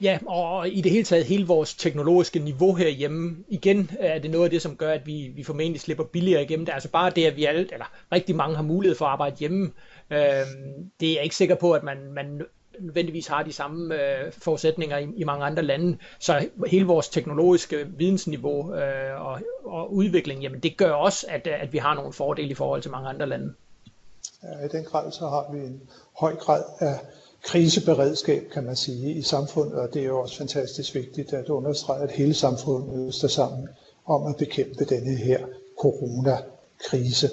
Ja, 0.00 0.18
og 0.26 0.68
i 0.68 0.80
det 0.80 0.92
hele 0.92 1.04
taget 1.04 1.24
hele 1.24 1.46
vores 1.46 1.74
teknologiske 1.74 2.38
niveau 2.38 2.74
herhjemme, 2.74 3.36
igen 3.48 3.90
øh, 4.00 4.06
er 4.06 4.18
det 4.18 4.30
noget 4.30 4.44
af 4.44 4.50
det, 4.50 4.62
som 4.62 4.76
gør, 4.76 4.92
at 4.92 5.06
vi, 5.06 5.32
vi 5.34 5.42
formentlig 5.42 5.80
slipper 5.80 6.04
billigere 6.04 6.42
igennem 6.42 6.66
det. 6.66 6.72
Altså 6.72 6.90
bare 6.90 7.10
det, 7.10 7.26
at 7.26 7.36
vi 7.36 7.44
alle, 7.44 7.68
eller 7.72 7.92
rigtig 8.12 8.36
mange 8.36 8.56
har 8.56 8.62
mulighed 8.62 8.96
for 8.96 9.04
at 9.04 9.10
arbejde 9.10 9.36
hjemme, 9.36 9.70
øh, 10.10 10.18
det 11.00 11.08
er 11.08 11.14
jeg 11.14 11.22
ikke 11.22 11.36
sikker 11.36 11.54
på, 11.54 11.72
at 11.72 11.82
man, 11.82 12.12
man 12.12 12.42
nødvendigvis 12.80 13.26
har 13.26 13.42
de 13.42 13.52
samme 13.52 13.94
øh, 13.94 14.32
forudsætninger 14.32 14.98
i, 14.98 15.08
i 15.16 15.24
mange 15.24 15.44
andre 15.44 15.62
lande. 15.62 15.98
Så 16.18 16.48
hele 16.66 16.86
vores 16.86 17.08
teknologiske 17.08 17.86
vidensniveau 17.96 18.74
øh, 18.74 19.26
og, 19.26 19.40
og 19.64 19.94
udvikling, 19.94 20.42
jamen 20.42 20.60
det 20.60 20.76
gør 20.76 20.90
også, 20.90 21.26
at, 21.28 21.46
øh, 21.46 21.62
at 21.62 21.72
vi 21.72 21.78
har 21.78 21.94
nogle 21.94 22.12
fordele 22.12 22.50
i 22.50 22.54
forhold 22.54 22.82
til 22.82 22.90
mange 22.90 23.08
andre 23.08 23.26
lande. 23.26 23.52
Ja, 24.42 24.64
I 24.64 24.68
den 24.68 24.84
grad 24.84 25.12
så 25.12 25.28
har 25.28 25.52
vi 25.52 25.58
en 25.58 25.80
høj 26.18 26.34
grad 26.34 26.62
af 26.78 26.98
kriseberedskab, 27.42 28.42
kan 28.52 28.64
man 28.64 28.76
sige, 28.76 29.12
i 29.12 29.22
samfundet, 29.22 29.74
og 29.74 29.94
det 29.94 30.02
er 30.02 30.06
jo 30.06 30.20
også 30.20 30.38
fantastisk 30.38 30.94
vigtigt 30.94 31.32
at 31.32 31.48
understrege, 31.48 32.02
at 32.02 32.10
hele 32.10 32.34
samfundet 32.34 33.14
står 33.14 33.28
sammen 33.28 33.68
om 34.06 34.26
at 34.26 34.36
bekæmpe 34.36 34.84
denne 34.84 35.16
her 35.16 35.38
coronakrise. 35.80 37.30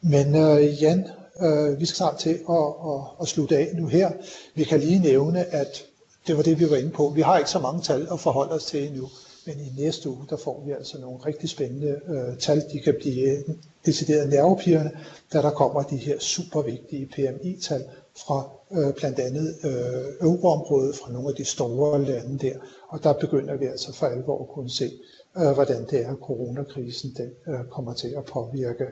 Men 0.00 0.36
øh, 0.36 0.82
Jan, 0.82 1.08
Øh, 1.42 1.80
vi 1.80 1.86
skal 1.86 1.96
snart 1.96 2.18
til 2.18 2.40
at, 2.50 2.66
at, 2.90 3.00
at 3.20 3.28
slutte 3.28 3.56
af 3.56 3.70
nu 3.74 3.86
her. 3.86 4.10
Vi 4.54 4.64
kan 4.64 4.80
lige 4.80 4.98
nævne, 4.98 5.44
at 5.44 5.84
det 6.26 6.36
var 6.36 6.42
det, 6.42 6.60
vi 6.60 6.70
var 6.70 6.76
inde 6.76 6.90
på. 6.90 7.08
Vi 7.08 7.20
har 7.20 7.38
ikke 7.38 7.50
så 7.50 7.58
mange 7.58 7.82
tal 7.82 8.08
at 8.12 8.20
forholde 8.20 8.52
os 8.52 8.64
til 8.64 8.86
endnu, 8.86 9.08
men 9.46 9.56
i 9.60 9.82
næste 9.82 10.08
uge, 10.08 10.26
der 10.30 10.36
får 10.36 10.62
vi 10.66 10.72
altså 10.72 11.00
nogle 11.00 11.18
rigtig 11.26 11.48
spændende 11.48 12.00
øh, 12.08 12.38
tal. 12.38 12.64
De 12.72 12.80
kan 12.80 12.94
blive 13.00 13.44
decideret 13.86 14.28
nervepirrende, 14.28 14.90
da 15.32 15.42
der 15.42 15.50
kommer 15.50 15.82
de 15.82 15.96
her 15.96 16.18
super 16.18 16.62
vigtige 16.62 17.06
PMI-tal 17.06 17.84
fra 18.16 18.48
øh, 18.72 18.94
blandt 18.94 19.18
andet 19.18 19.54
øh, 19.64 20.28
euroområdet, 20.28 20.96
fra 20.96 21.12
nogle 21.12 21.28
af 21.28 21.34
de 21.34 21.44
store 21.44 22.04
lande 22.04 22.38
der. 22.38 22.54
Og 22.88 23.04
der 23.04 23.12
begynder 23.12 23.56
vi 23.56 23.66
altså 23.66 23.92
for 23.92 24.06
alvor 24.06 24.42
at 24.42 24.48
kunne 24.48 24.70
se, 24.70 24.92
øh, 25.36 25.50
hvordan 25.50 25.86
det 25.90 26.04
er, 26.04 26.10
at 26.10 26.18
coronakrisen 26.22 27.14
den, 27.16 27.30
øh, 27.54 27.64
kommer 27.70 27.92
til 27.94 28.14
at 28.16 28.24
påvirke 28.24 28.84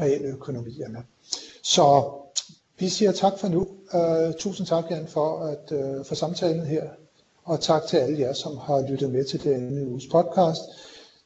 realøkonomierne. 0.00 1.02
Så 1.62 2.12
vi 2.78 2.88
siger 2.88 3.12
tak 3.12 3.38
for 3.38 3.48
nu. 3.48 3.68
Uh, 3.94 4.34
tusind 4.38 4.66
tak, 4.66 4.84
Jan, 4.90 5.06
for, 5.06 5.38
at, 5.38 5.72
uh, 5.72 6.04
for 6.04 6.14
samtalen 6.14 6.66
her. 6.66 6.88
Og 7.44 7.60
tak 7.60 7.82
til 7.86 7.96
alle 7.96 8.18
jer, 8.20 8.32
som 8.32 8.56
har 8.58 8.88
lyttet 8.90 9.10
med 9.10 9.24
til 9.24 9.44
denne 9.44 9.86
uges 9.88 10.06
podcast. 10.06 10.60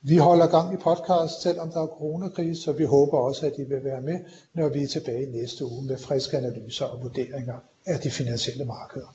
Vi 0.03 0.17
holder 0.17 0.47
gang 0.47 0.75
i 0.75 0.77
podcast, 0.77 1.43
selvom 1.43 1.71
der 1.71 1.83
er 1.83 1.87
coronakrise, 1.87 2.63
så 2.63 2.73
vi 2.73 2.85
håber 2.85 3.19
også, 3.19 3.47
at 3.47 3.53
I 3.59 3.63
vil 3.63 3.85
være 3.85 4.01
med, 4.01 4.19
når 4.55 4.69
vi 4.69 4.83
er 4.83 4.89
tilbage 4.89 5.33
næste 5.33 5.65
uge 5.65 5.83
med 5.83 5.99
friske 5.99 6.37
analyser 6.37 6.85
og 6.85 7.03
vurderinger 7.03 7.55
af 7.87 8.01
de 8.01 8.11
finansielle 8.11 8.65
markeder. 8.65 9.15